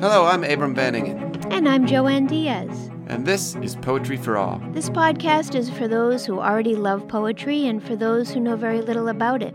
Hello, 0.00 0.24
I'm 0.26 0.44
Abram 0.44 0.74
Van 0.74 0.94
Engen, 0.94 1.52
And 1.52 1.68
I'm 1.68 1.86
Joanne 1.86 2.26
Diaz. 2.26 2.90
and 3.06 3.26
this 3.26 3.54
is 3.56 3.76
Poetry 3.76 4.16
for 4.16 4.36
All. 4.36 4.60
This 4.72 4.88
podcast 4.90 5.54
is 5.54 5.68
for 5.70 5.86
those 5.88 6.24
who 6.24 6.40
already 6.40 6.74
love 6.74 7.06
poetry 7.08 7.66
and 7.66 7.82
for 7.82 7.96
those 7.96 8.30
who 8.30 8.40
know 8.40 8.56
very 8.56 8.80
little 8.80 9.08
about 9.08 9.42
it. 9.42 9.54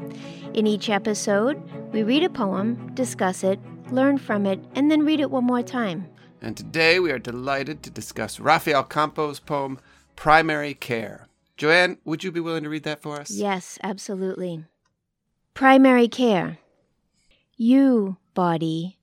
In 0.54 0.68
each 0.68 0.90
episode, 0.90 1.62
we 1.92 2.04
read 2.04 2.24
a 2.24 2.30
poem, 2.30 2.92
discuss 2.94 3.44
it, 3.44 3.60
learn 3.92 4.18
from 4.18 4.46
it, 4.46 4.60
and 4.76 4.90
then 4.92 5.06
read 5.06 5.20
it 5.20 5.32
one 5.32 5.46
more 5.46 5.64
time. 5.64 6.08
And 6.42 6.56
today 6.56 7.00
we 7.00 7.12
are 7.12 7.20
delighted 7.20 7.82
to 7.84 7.90
discuss 7.90 8.40
Rafael 8.40 8.84
Campo's 8.84 9.40
poem, 9.40 9.80
Primary 10.16 10.74
Care. 10.74 11.28
Joanne, 11.58 11.98
would 12.06 12.24
you 12.24 12.32
be 12.32 12.40
willing 12.40 12.64
to 12.64 12.70
read 12.70 12.84
that 12.84 13.02
for 13.02 13.20
us? 13.20 13.32
Yes, 13.32 13.80
absolutely. 13.84 14.66
Primary 15.54 16.08
care. 16.08 16.60
You, 17.58 18.18
body, 18.34 18.98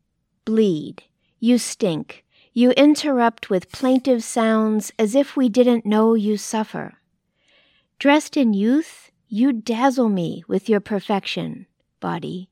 bleed. 0.45 1.05
You 1.45 1.59
stink. 1.59 2.25
You 2.53 2.71
interrupt 2.71 3.51
with 3.51 3.73
plaintive 3.73 4.23
sounds 4.23 4.93
as 4.97 5.17
if 5.17 5.37
we 5.37 5.49
didn't 5.49 5.85
know 5.85 6.15
you 6.15 6.37
suffer. 6.37 6.99
Dressed 7.99 8.37
in 8.37 8.55
youth, 8.55 9.11
you 9.27 9.53
dazzle 9.53 10.09
me 10.09 10.45
with 10.47 10.69
your 10.69 10.79
perfection, 10.79 11.67
body. 11.99 12.49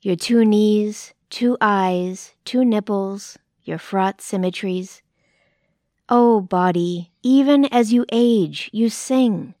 Your 0.00 0.14
two 0.14 0.44
knees, 0.44 1.12
two 1.28 1.56
eyes, 1.60 2.34
two 2.44 2.64
nipples, 2.64 3.36
your 3.64 3.78
fraught 3.78 4.20
symmetries. 4.20 5.02
Oh, 6.08 6.40
body, 6.40 7.10
even 7.24 7.64
as 7.64 7.92
you 7.92 8.06
age, 8.12 8.70
you 8.72 8.90
sing. 8.90 9.56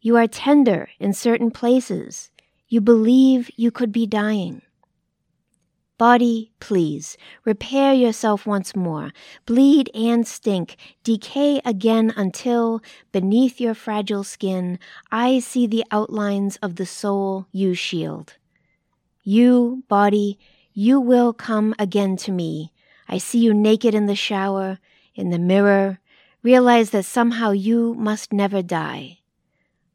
You 0.00 0.16
are 0.18 0.28
tender 0.28 0.88
in 1.00 1.14
certain 1.14 1.50
places. 1.50 2.30
You 2.68 2.80
believe 2.80 3.50
you 3.56 3.72
could 3.72 3.90
be 3.90 4.06
dying. 4.06 4.62
Body, 5.98 6.52
please, 6.60 7.16
repair 7.44 7.92
yourself 7.92 8.46
once 8.46 8.76
more. 8.76 9.12
Bleed 9.46 9.90
and 9.94 10.26
stink. 10.26 10.76
Decay 11.02 11.60
again 11.64 12.12
until, 12.16 12.80
beneath 13.10 13.60
your 13.60 13.74
fragile 13.74 14.22
skin, 14.22 14.78
I 15.10 15.40
see 15.40 15.66
the 15.66 15.84
outlines 15.90 16.56
of 16.62 16.76
the 16.76 16.86
soul 16.86 17.48
you 17.50 17.74
shield. 17.74 18.36
You, 19.24 19.82
body, 19.88 20.38
you 20.72 21.00
will 21.00 21.32
come 21.32 21.74
again 21.80 22.16
to 22.18 22.30
me. 22.30 22.72
I 23.08 23.18
see 23.18 23.40
you 23.40 23.52
naked 23.52 23.92
in 23.92 24.06
the 24.06 24.14
shower, 24.14 24.78
in 25.16 25.30
the 25.30 25.38
mirror. 25.38 25.98
Realize 26.44 26.90
that 26.90 27.06
somehow 27.06 27.50
you 27.50 27.94
must 27.94 28.32
never 28.32 28.62
die. 28.62 29.18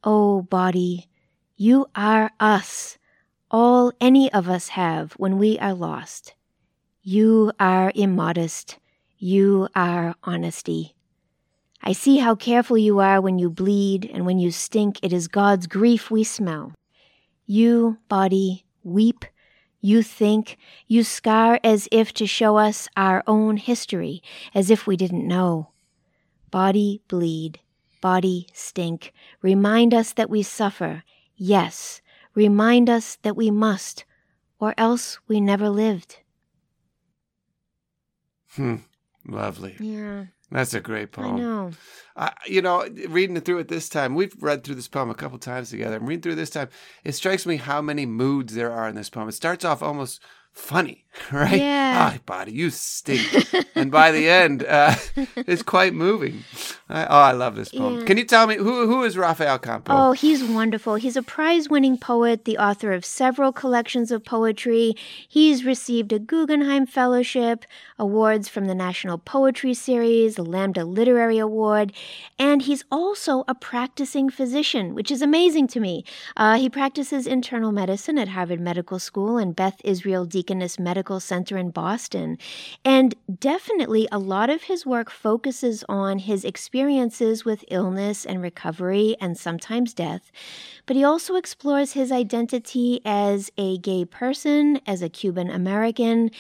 Oh, 0.04 0.42
body, 0.42 1.08
you 1.56 1.86
are 1.96 2.32
us, 2.42 2.98
all 3.54 3.94
any 4.02 4.34
of 4.34 4.50
us 4.50 4.70
have 4.70 5.14
when 5.14 5.38
we 5.38 5.60
are 5.60 5.76
lost. 5.76 6.34
You 7.04 7.52
are 7.60 7.92
immodest. 7.94 8.80
You 9.20 9.70
are 9.76 10.16
honesty. 10.24 10.96
I 11.84 11.92
see 11.92 12.18
how 12.18 12.34
careful 12.34 12.78
you 12.78 13.00
are 13.00 13.22
when 13.22 13.38
you 13.38 13.52
bleed, 13.52 14.10
and 14.12 14.26
when 14.26 14.40
you 14.40 14.52
stink, 14.52 14.98
it 15.04 15.14
is 15.14 15.28
God's 15.28 15.68
grief 15.68 16.10
we 16.10 16.24
smell. 16.24 16.74
You, 17.46 17.98
body, 18.10 18.66
weep. 18.84 19.24
You 19.82 20.02
think. 20.02 20.58
You 20.88 21.04
scar 21.04 21.60
as 21.64 21.88
if 21.92 22.14
to 22.14 22.26
show 22.26 22.58
us 22.58 22.88
our 22.98 23.22
own 23.28 23.58
history, 23.58 24.24
as 24.56 24.72
if 24.72 24.88
we 24.88 24.98
didn't 24.98 25.28
know. 25.28 25.70
Body, 26.50 27.02
bleed. 27.08 27.60
Body, 28.02 28.48
stink. 28.54 29.14
Remind 29.42 29.94
us 29.94 30.14
that 30.14 30.30
we 30.30 30.42
suffer. 30.42 31.04
Yes, 31.36 32.02
remind 32.36 32.90
us 32.90 33.18
that 33.22 33.36
we 33.36 33.52
must, 33.52 34.06
or 34.60 34.74
else 34.78 35.20
we 35.28 35.40
never 35.42 35.70
lived. 35.70 36.20
Hmm, 38.56 38.76
lovely. 39.28 39.76
Yeah, 39.80 40.26
That's 40.52 40.74
a 40.74 40.80
great 40.80 41.12
poem. 41.12 41.36
I 41.36 41.40
know. 41.40 41.72
I, 42.16 42.34
you 42.46 42.62
know, 42.62 42.88
reading 43.10 43.40
through 43.42 43.60
it 43.60 43.68
this 43.68 43.90
time, 43.90 44.14
we've 44.14 44.36
read 44.40 44.64
through 44.64 44.76
this 44.76 44.88
poem 44.88 45.10
a 45.10 45.16
couple 45.16 45.40
times 45.40 45.72
together. 45.72 45.96
I'm 45.96 46.06
reading 46.06 46.22
through 46.22 46.36
this 46.36 46.52
time. 46.52 46.70
It 47.04 47.14
strikes 47.14 47.46
me 47.46 47.56
how 47.58 47.82
many 47.82 48.06
moods 48.06 48.54
there 48.54 48.72
are 48.72 48.88
in 48.88 48.96
this 48.96 49.10
poem. 49.10 49.28
It 49.28 49.34
starts 49.34 49.66
off 49.66 49.82
almost 49.82 50.22
funny, 50.52 51.03
right? 51.32 51.60
Yeah. 51.60 52.14
Ah, 52.16 52.18
body, 52.26 52.52
you 52.52 52.70
stink. 52.70 53.22
and 53.76 53.92
by 53.92 54.12
the 54.12 54.28
end, 54.28 54.64
uh, 54.64 54.96
it's 55.36 55.62
quite 55.62 55.94
moving. 55.94 56.44
I, 56.90 57.06
oh, 57.06 57.20
I 57.20 57.32
love 57.34 57.56
this 57.56 57.70
poem. 57.70 58.00
Yeah. 58.00 58.06
Can 58.06 58.18
you 58.18 58.26
tell 58.26 58.48
me 58.48 58.56
who 58.56 58.88
who 58.88 59.04
is 59.04 59.18
Rafael 59.18 59.60
Campos? 59.60 59.96
Oh, 59.98 60.12
he's 60.14 60.44
wonderful. 60.44 60.96
He's 60.96 61.16
a 61.16 61.22
prize 61.24 61.70
winning 61.70 61.98
poet, 61.98 62.46
the 62.46 62.58
author 62.58 62.94
of 62.94 63.06
several 63.06 63.52
collections 63.52 64.12
of 64.12 64.26
poetry. 64.26 64.96
He's 65.28 65.64
received 65.64 66.12
a 66.14 66.20
Guggenheim 66.20 66.86
Fellowship, 66.86 67.66
awards 68.00 68.50
from 68.50 68.66
the 68.66 68.76
National 68.76 69.18
Poetry 69.18 69.74
Series, 69.74 70.36
the 70.36 70.44
Lambda 70.44 70.84
Literary 70.84 71.38
Award, 71.38 71.94
and 72.40 72.64
he's 72.64 72.84
also 72.92 73.44
a 73.48 73.56
practicing 73.56 74.30
physician, 74.30 74.96
which 74.96 75.12
is 75.12 75.22
amazing 75.22 75.68
to 75.68 75.80
me. 75.80 76.04
Uh, 76.36 76.58
he 76.58 76.70
practices 76.70 77.28
internal 77.28 77.72
medicine 77.72 78.18
at 78.18 78.30
Harvard 78.30 78.60
Medical 78.60 79.00
School 79.00 79.38
and 79.38 79.56
Beth 79.56 79.80
Israel 79.84 80.26
Deaconess 80.26 80.80
Medical 80.80 81.03
Center 81.20 81.58
in 81.58 81.72
Boston. 81.72 82.38
And 82.86 83.16
definitely 83.40 84.08
a 84.12 84.20
lot 84.20 84.50
of 84.50 84.64
his 84.64 84.86
work 84.86 85.10
focuses 85.10 85.84
on 85.90 86.20
his 86.20 86.46
experiences 86.46 87.46
with 87.46 87.66
illness 87.70 88.26
and 88.26 88.42
recovery 88.42 89.16
and 89.20 89.38
sometimes 89.38 89.94
death. 89.94 90.32
But 90.86 90.96
he 90.96 91.04
also 91.04 91.36
explores 91.36 91.94
his 91.94 92.12
identity 92.12 93.02
as 93.06 93.52
a 93.58 93.78
gay 93.78 94.06
person, 94.06 94.80
as 94.86 95.02
a 95.02 95.10
Cuban 95.10 95.50
American, 95.50 96.32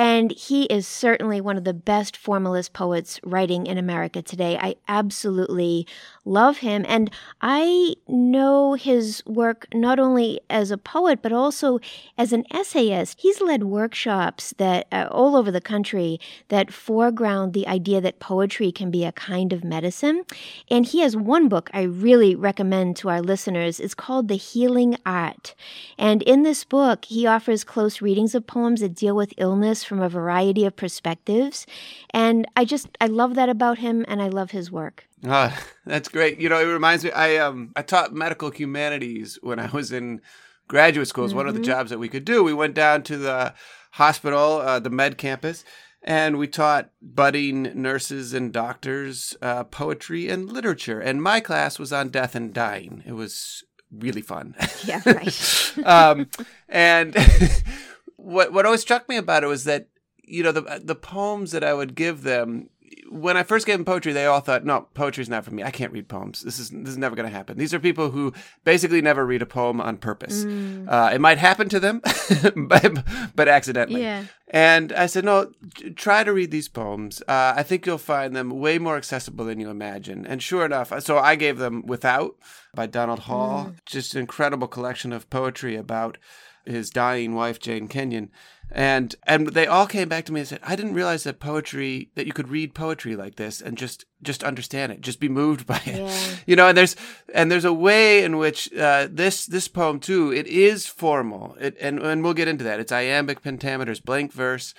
and 0.00 0.32
he 0.32 0.64
is 0.64 0.86
certainly 0.86 1.42
one 1.42 1.58
of 1.58 1.64
the 1.64 1.74
best 1.74 2.16
formalist 2.16 2.72
poets 2.72 3.20
writing 3.22 3.66
in 3.66 3.76
America 3.76 4.22
today. 4.22 4.56
I 4.56 4.76
absolutely 4.88 5.86
love 6.24 6.58
him. 6.58 6.86
And 6.88 7.10
I 7.42 7.96
know 8.08 8.72
his 8.72 9.22
work 9.26 9.66
not 9.74 9.98
only 9.98 10.40
as 10.48 10.70
a 10.70 10.78
poet, 10.78 11.20
but 11.20 11.34
also 11.34 11.80
as 12.16 12.32
an 12.32 12.44
essayist. 12.50 13.20
He's 13.20 13.42
led 13.42 13.64
workshops 13.64 14.54
that 14.56 14.86
uh, 14.90 15.08
all 15.10 15.36
over 15.36 15.50
the 15.50 15.60
country 15.60 16.18
that 16.48 16.72
foreground 16.72 17.52
the 17.52 17.68
idea 17.68 18.00
that 18.00 18.20
poetry 18.20 18.72
can 18.72 18.90
be 18.90 19.04
a 19.04 19.12
kind 19.12 19.52
of 19.52 19.64
medicine. 19.64 20.24
And 20.70 20.86
he 20.86 21.00
has 21.00 21.14
one 21.14 21.46
book 21.50 21.68
I 21.74 21.82
really 21.82 22.34
recommend 22.34 22.96
to 22.96 23.10
our 23.10 23.20
listeners. 23.20 23.78
It's 23.78 23.94
called 23.94 24.28
The 24.28 24.36
Healing 24.36 24.96
Art. 25.04 25.54
And 25.98 26.22
in 26.22 26.42
this 26.42 26.64
book, 26.64 27.04
he 27.04 27.26
offers 27.26 27.64
close 27.64 28.00
readings 28.00 28.34
of 28.34 28.46
poems 28.46 28.80
that 28.80 28.94
deal 28.94 29.14
with 29.14 29.34
illness 29.36 29.89
from 29.90 30.00
a 30.00 30.08
variety 30.08 30.64
of 30.64 30.76
perspectives. 30.76 31.66
And 32.10 32.46
I 32.54 32.64
just, 32.64 32.86
I 33.00 33.06
love 33.06 33.34
that 33.34 33.48
about 33.48 33.78
him 33.78 34.04
and 34.06 34.22
I 34.22 34.28
love 34.28 34.52
his 34.52 34.70
work. 34.70 35.08
Ah, 35.26 35.60
that's 35.84 36.08
great. 36.08 36.38
You 36.38 36.48
know, 36.48 36.60
it 36.60 36.72
reminds 36.72 37.04
me. 37.04 37.10
I 37.10 37.38
um 37.38 37.72
I 37.74 37.82
taught 37.82 38.14
medical 38.14 38.52
humanities 38.52 39.36
when 39.42 39.58
I 39.58 39.66
was 39.66 39.90
in 39.90 40.20
graduate 40.68 41.08
school. 41.08 41.24
It's 41.24 41.34
one 41.34 41.48
of 41.48 41.54
the 41.54 41.60
jobs 41.60 41.90
that 41.90 41.98
we 41.98 42.08
could 42.08 42.24
do. 42.24 42.44
We 42.44 42.54
went 42.54 42.74
down 42.74 43.02
to 43.02 43.16
the 43.18 43.52
hospital, 43.90 44.58
uh, 44.58 44.78
the 44.78 44.90
med 44.90 45.18
campus, 45.18 45.64
and 46.04 46.38
we 46.38 46.46
taught 46.46 46.90
budding 47.02 47.64
nurses 47.74 48.32
and 48.32 48.52
doctors 48.52 49.36
uh, 49.42 49.64
poetry 49.64 50.28
and 50.28 50.48
literature. 50.52 51.00
And 51.00 51.20
my 51.20 51.40
class 51.40 51.80
was 51.80 51.92
on 51.92 52.10
death 52.10 52.36
and 52.36 52.54
dying. 52.54 53.02
It 53.04 53.14
was 53.14 53.64
really 53.90 54.22
fun. 54.22 54.54
Yeah, 54.84 55.02
right. 55.06 55.72
um, 55.84 56.28
and 56.68 57.16
what 58.22 58.52
what 58.52 58.66
always 58.66 58.80
struck 58.80 59.08
me 59.08 59.16
about 59.16 59.44
it 59.44 59.48
was 59.48 59.64
that 59.64 59.88
you 60.22 60.42
know 60.42 60.52
the 60.52 60.80
the 60.82 60.94
poems 60.94 61.52
that 61.52 61.64
I 61.64 61.74
would 61.74 61.94
give 61.94 62.22
them 62.22 62.68
when 63.10 63.36
I 63.36 63.42
first 63.42 63.66
gave 63.66 63.76
them 63.76 63.84
poetry, 63.84 64.12
they 64.12 64.26
all 64.26 64.40
thought, 64.40 64.64
"No, 64.64 64.86
poetry's 64.94 65.28
not 65.28 65.44
for 65.44 65.52
me. 65.52 65.62
I 65.62 65.70
can't 65.70 65.92
read 65.92 66.08
poems. 66.08 66.42
This 66.42 66.58
is 66.58 66.70
this 66.70 66.90
is 66.90 66.98
never 66.98 67.16
going 67.16 67.28
to 67.28 67.34
happen." 67.34 67.58
These 67.58 67.74
are 67.74 67.80
people 67.80 68.10
who 68.10 68.32
basically 68.64 69.02
never 69.02 69.26
read 69.26 69.42
a 69.42 69.46
poem 69.46 69.80
on 69.80 69.96
purpose. 69.96 70.44
Uh, 70.44 71.10
it 71.12 71.20
might 71.20 71.38
happen 71.38 71.68
to 71.70 71.80
them, 71.80 72.00
but, 72.56 73.04
but 73.34 73.48
accidentally. 73.48 74.02
Yeah. 74.02 74.24
And 74.48 74.92
I 74.92 75.06
said, 75.06 75.24
"No, 75.24 75.52
try 75.96 76.24
to 76.24 76.32
read 76.32 76.50
these 76.50 76.68
poems. 76.68 77.20
Uh, 77.22 77.54
I 77.56 77.62
think 77.62 77.84
you'll 77.84 77.98
find 77.98 78.34
them 78.34 78.50
way 78.50 78.78
more 78.78 78.96
accessible 78.96 79.44
than 79.44 79.60
you 79.60 79.70
imagine." 79.70 80.26
And 80.26 80.42
sure 80.42 80.64
enough, 80.64 80.92
so 81.02 81.18
I 81.18 81.34
gave 81.34 81.58
them 81.58 81.86
"Without" 81.86 82.36
by 82.74 82.86
Donald 82.86 83.20
Hall, 83.20 83.72
just 83.86 84.14
an 84.14 84.20
incredible 84.20 84.68
collection 84.68 85.12
of 85.12 85.28
poetry 85.30 85.74
about 85.74 86.16
his 86.64 86.90
dying 86.90 87.34
wife 87.34 87.58
Jane 87.58 87.88
Kenyon. 87.88 88.30
And 88.72 89.16
and 89.24 89.48
they 89.48 89.66
all 89.66 89.86
came 89.86 90.08
back 90.08 90.24
to 90.26 90.32
me 90.32 90.40
and 90.40 90.48
said, 90.48 90.60
I 90.62 90.76
didn't 90.76 90.94
realize 90.94 91.24
that 91.24 91.40
poetry 91.40 92.10
that 92.14 92.26
you 92.26 92.32
could 92.32 92.48
read 92.48 92.72
poetry 92.74 93.16
like 93.16 93.34
this 93.34 93.60
and 93.60 93.76
just 93.76 94.04
just 94.22 94.44
understand 94.44 94.92
it, 94.92 95.00
just 95.00 95.18
be 95.18 95.28
moved 95.28 95.66
by 95.66 95.80
it. 95.86 96.00
Yeah. 96.00 96.36
You 96.46 96.56
know, 96.56 96.68
and 96.68 96.76
there's 96.78 96.96
and 97.34 97.50
there's 97.50 97.64
a 97.64 97.72
way 97.72 98.24
in 98.24 98.36
which 98.36 98.72
uh, 98.74 99.08
this 99.10 99.46
this 99.46 99.68
poem 99.68 99.98
too, 99.98 100.32
it 100.32 100.46
is 100.46 100.86
formal. 100.86 101.56
It 101.60 101.76
and 101.80 101.98
and 101.98 102.22
we'll 102.22 102.34
get 102.34 102.48
into 102.48 102.64
that. 102.64 102.80
It's 102.80 102.92
iambic 102.92 103.42
pentameters, 103.42 104.04
blank 104.04 104.32
verse. 104.32 104.72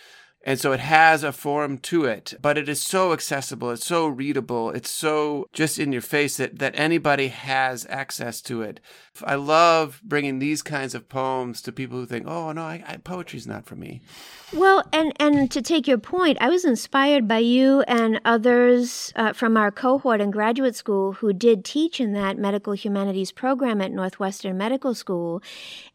And 0.43 0.59
so 0.59 0.71
it 0.71 0.79
has 0.79 1.23
a 1.23 1.31
form 1.31 1.77
to 1.79 2.05
it, 2.05 2.33
but 2.41 2.57
it 2.57 2.67
is 2.67 2.81
so 2.81 3.13
accessible, 3.13 3.69
it's 3.71 3.85
so 3.85 4.07
readable, 4.07 4.71
it's 4.71 4.89
so 4.89 5.47
just 5.53 5.77
in 5.77 5.91
your 5.91 6.01
face 6.01 6.37
that, 6.37 6.57
that 6.57 6.73
anybody 6.75 7.27
has 7.27 7.85
access 7.89 8.41
to 8.43 8.63
it. 8.63 8.79
I 9.23 9.35
love 9.35 10.01
bringing 10.03 10.39
these 10.39 10.61
kinds 10.61 10.95
of 10.95 11.09
poems 11.09 11.61
to 11.63 11.71
people 11.71 11.99
who 11.99 12.05
think, 12.05 12.25
oh, 12.27 12.51
no, 12.53 12.63
I, 12.63 12.83
I, 12.87 12.97
poetry's 12.97 13.45
not 13.45 13.65
for 13.65 13.75
me. 13.75 14.01
Well, 14.53 14.83
and, 14.91 15.13
and 15.19 15.51
to 15.51 15.61
take 15.61 15.87
your 15.87 15.97
point, 15.97 16.37
I 16.41 16.49
was 16.49 16.65
inspired 16.65 17.27
by 17.27 17.39
you 17.39 17.81
and 17.81 18.19
others 18.25 19.13
uh, 19.15 19.33
from 19.33 19.57
our 19.57 19.69
cohort 19.69 20.21
in 20.21 20.31
graduate 20.31 20.75
school 20.75 21.13
who 21.13 21.33
did 21.33 21.63
teach 21.63 21.99
in 21.99 22.13
that 22.13 22.37
medical 22.37 22.73
humanities 22.73 23.31
program 23.31 23.81
at 23.81 23.91
Northwestern 23.91 24.57
Medical 24.57 24.95
School. 24.95 25.43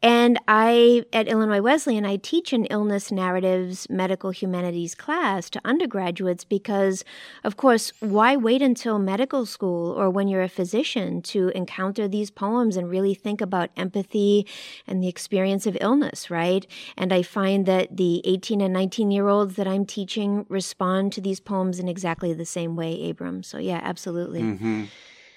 And 0.03 0.39
I, 0.47 1.05
at 1.13 1.27
Illinois 1.27 1.63
Wesleyan, 1.63 2.07
I 2.07 2.17
teach 2.17 2.53
in 2.53 2.67
illness 2.67 3.11
narratives 3.11 3.89
medical 3.91 4.31
humanities 4.41 4.95
class 4.95 5.51
to 5.51 5.61
undergraduates 5.65 6.45
because, 6.45 7.05
of 7.45 7.57
course, 7.57 7.93
why 8.01 8.37
wait 8.37 8.63
until 8.63 8.99
medical 8.99 9.47
school 9.47 9.93
or 9.93 10.11
when 10.11 10.29
you're 10.29 10.43
a 10.43 10.49
physician 10.49 11.23
to 11.23 11.49
encounter 11.49 12.07
these 12.09 12.31
poems 12.31 12.77
and 12.77 12.91
really 12.91 13.15
think 13.15 13.41
about 13.41 13.71
empathy 13.77 14.47
and 14.87 15.03
the 15.03 15.09
experience 15.09 15.67
of 15.67 15.77
illness, 15.81 16.31
right? 16.31 16.67
And 16.97 17.13
I 17.13 17.23
find 17.23 17.67
that 17.67 17.97
the 17.97 18.23
18 18.25 18.61
and 18.61 18.73
19 18.73 19.11
year 19.11 19.29
olds 19.29 19.57
that 19.57 19.69
I'm 19.69 19.85
teaching 19.87 20.47
respond 20.49 21.13
to 21.15 21.21
these 21.21 21.41
poems 21.41 21.79
in 21.79 21.89
exactly 21.89 22.33
the 22.33 22.47
same 22.47 22.77
way, 22.77 23.11
Abram. 23.11 23.43
So, 23.43 23.59
yeah, 23.59 23.81
absolutely. 23.83 24.43
Mm-hmm. 24.43 24.85